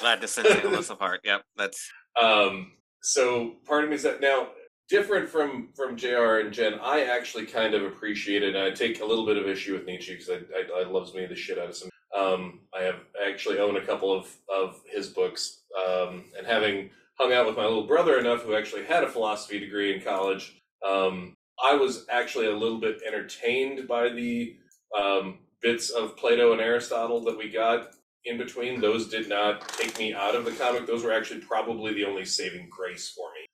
[0.00, 1.20] Glad to send Nicholas apart.
[1.24, 1.90] Yep, that's
[2.20, 2.72] Um,
[3.02, 4.48] so part of me is that now
[4.88, 6.40] different from from Jr.
[6.40, 6.74] and Jen.
[6.82, 10.12] I actually kind of appreciate it, I take a little bit of issue with Nietzsche
[10.12, 11.90] because I, I, I loves me the shit out of some.
[12.16, 16.90] Um, I have I actually own a couple of of his books, um, and having
[17.18, 20.60] hung out with my little brother enough, who actually had a philosophy degree in college,
[20.86, 24.56] um, I was actually a little bit entertained by the
[25.00, 27.90] um, bits of Plato and Aristotle that we got
[28.24, 28.80] in between.
[28.80, 30.86] Those did not take me out of the comic.
[30.86, 33.46] Those were actually probably the only saving grace for me.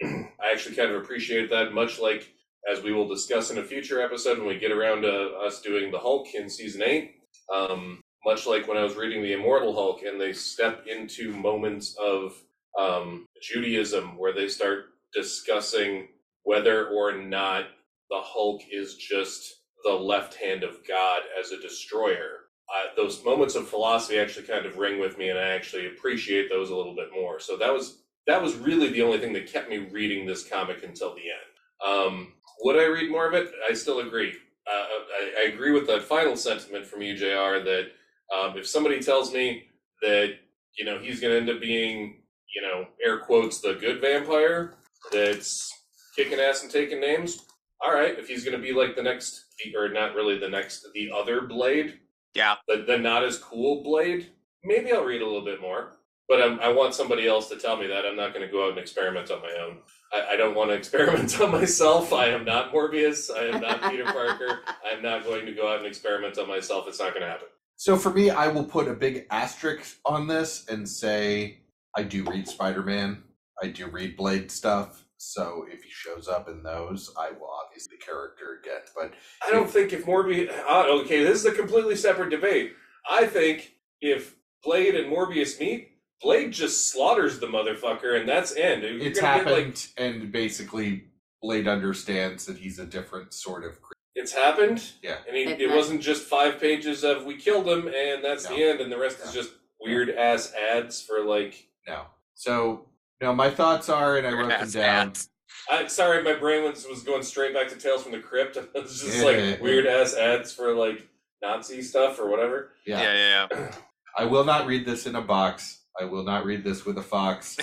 [0.42, 2.32] I actually kind of appreciate that, much like
[2.70, 5.90] as we will discuss in a future episode when we get around to us doing
[5.90, 7.16] the Hulk in season eight.
[7.52, 11.96] Um, much like when I was reading the Immortal Hulk, and they step into moments
[12.02, 12.34] of
[12.78, 16.08] um, Judaism where they start discussing
[16.42, 17.64] whether or not
[18.10, 19.54] the Hulk is just
[19.84, 22.40] the left hand of God as a destroyer.
[22.72, 26.48] Uh, those moments of philosophy actually kind of ring with me, and I actually appreciate
[26.48, 27.40] those a little bit more.
[27.40, 30.82] So that was that was really the only thing that kept me reading this comic
[30.82, 31.86] until the end.
[31.86, 32.32] Um,
[32.62, 33.50] would I read more of it?
[33.68, 34.34] I still agree.
[34.70, 34.84] Uh,
[35.20, 37.64] I, I agree with that final sentiment from you, Jr.
[37.64, 37.86] That
[38.34, 39.64] um, if somebody tells me
[40.02, 40.34] that
[40.78, 42.22] you know he's going to end up being
[42.54, 44.74] you know air quotes the good vampire
[45.10, 45.72] that's
[46.14, 47.46] kicking ass and taking names,
[47.80, 48.18] all right.
[48.18, 51.42] If he's going to be like the next, or not really the next, the other
[51.42, 51.98] Blade,
[52.34, 52.56] yeah.
[52.68, 54.30] the, the not as cool Blade,
[54.62, 55.96] maybe I'll read a little bit more.
[56.30, 58.06] But I'm, I want somebody else to tell me that.
[58.06, 59.78] I'm not going to go out and experiment on my own.
[60.12, 62.12] I, I don't want to experiment on myself.
[62.12, 63.36] I am not Morbius.
[63.36, 64.60] I am not Peter Parker.
[64.86, 66.86] I'm not going to go out and experiment on myself.
[66.86, 67.48] It's not going to happen.
[67.74, 71.62] So for me, I will put a big asterisk on this and say
[71.96, 73.24] I do read Spider Man.
[73.60, 75.04] I do read Blade stuff.
[75.16, 78.82] So if he shows up in those, I will obviously the character again.
[78.94, 80.48] But I don't think if Morbius.
[80.68, 82.74] Uh, okay, this is a completely separate debate.
[83.10, 85.89] I think if Blade and Morbius meet,
[86.22, 88.82] Blade just slaughters the motherfucker, and that's end.
[88.82, 91.04] You're it's gonna get, happened, and basically
[91.42, 93.94] Blade understands that he's a different sort of creature.
[94.14, 94.82] It's happened.
[95.02, 95.16] Yeah.
[95.26, 98.56] And he, It- it wasn't just five pages of we killed him and that's the
[98.62, 101.66] end, and the rest is just weird ass ads for like.
[101.88, 102.02] No.
[102.34, 102.86] So
[103.22, 105.06] no, my thoughts are, and I wrote them down.
[105.08, 105.28] ads.
[105.70, 108.56] I, sorry, my brain was, was going straight back to Tales from the Crypt.
[108.74, 109.24] It's just Yeah.
[109.24, 111.06] like weird ass ads for like
[111.42, 112.72] Nazi stuff or whatever.
[112.86, 113.00] Yeah.
[113.02, 113.74] Yeah, yeah, yeah.
[114.18, 115.79] I will not read this in a box.
[116.00, 117.58] I will not read this with a fox.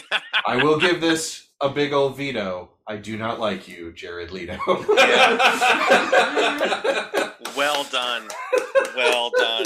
[0.46, 2.70] I will give this a big old veto.
[2.88, 4.58] I do not like you, Jared Leto.
[7.58, 8.28] Well done.
[8.96, 9.66] Well done.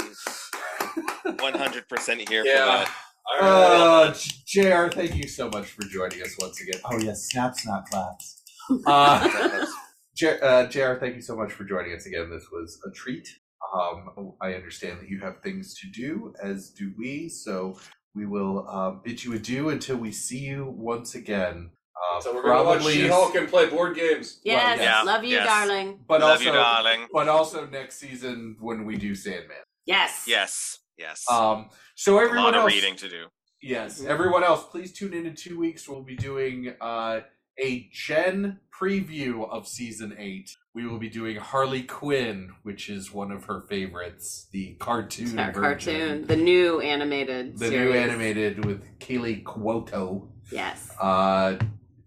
[1.26, 2.54] 100% here yeah.
[2.54, 2.90] for that.
[3.28, 4.08] All right.
[4.08, 4.14] Uh,
[4.46, 6.80] JR, thank you so much for joining us once again.
[6.86, 8.42] Oh yes, snap, snap, claps.
[8.86, 9.66] Uh,
[10.16, 12.30] J- uh, JR, thank you so much for joining us again.
[12.30, 13.28] This was a treat.
[13.74, 17.28] Um, I understand that you have things to do, as do we.
[17.28, 17.76] So
[18.14, 21.70] we will um, bid you adieu until we see you once again.
[21.94, 24.40] Uh, so we're going to watch She-Hulk and play board games.
[24.44, 25.02] Yes, well, yeah.
[25.02, 25.46] love you, yes.
[25.46, 26.00] darling.
[26.06, 27.06] But love also, you, darling.
[27.12, 29.56] But also next season when we do Sandman.
[29.86, 30.24] Yes.
[30.26, 30.78] Yes.
[30.98, 31.24] Yes.
[31.30, 33.26] Um, so everyone a lot of else, reading to do.
[33.60, 35.88] Yes, everyone else, please tune in in two weeks.
[35.88, 37.20] We'll be doing uh,
[37.58, 43.30] a Gen preview of season eight we will be doing Harley Quinn, which is one
[43.30, 45.52] of her favorites, the cartoon version.
[45.52, 47.92] cartoon, the new animated, the series.
[47.92, 50.28] new animated with Kaley Cuoco.
[50.50, 50.90] Yes.
[51.00, 51.56] Uh,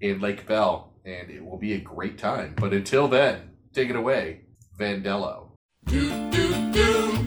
[0.01, 2.53] in Lake Bell, and it will be a great time.
[2.57, 4.41] But until then, take it away,
[4.77, 5.49] Vandello.
[5.85, 7.24] Do do do.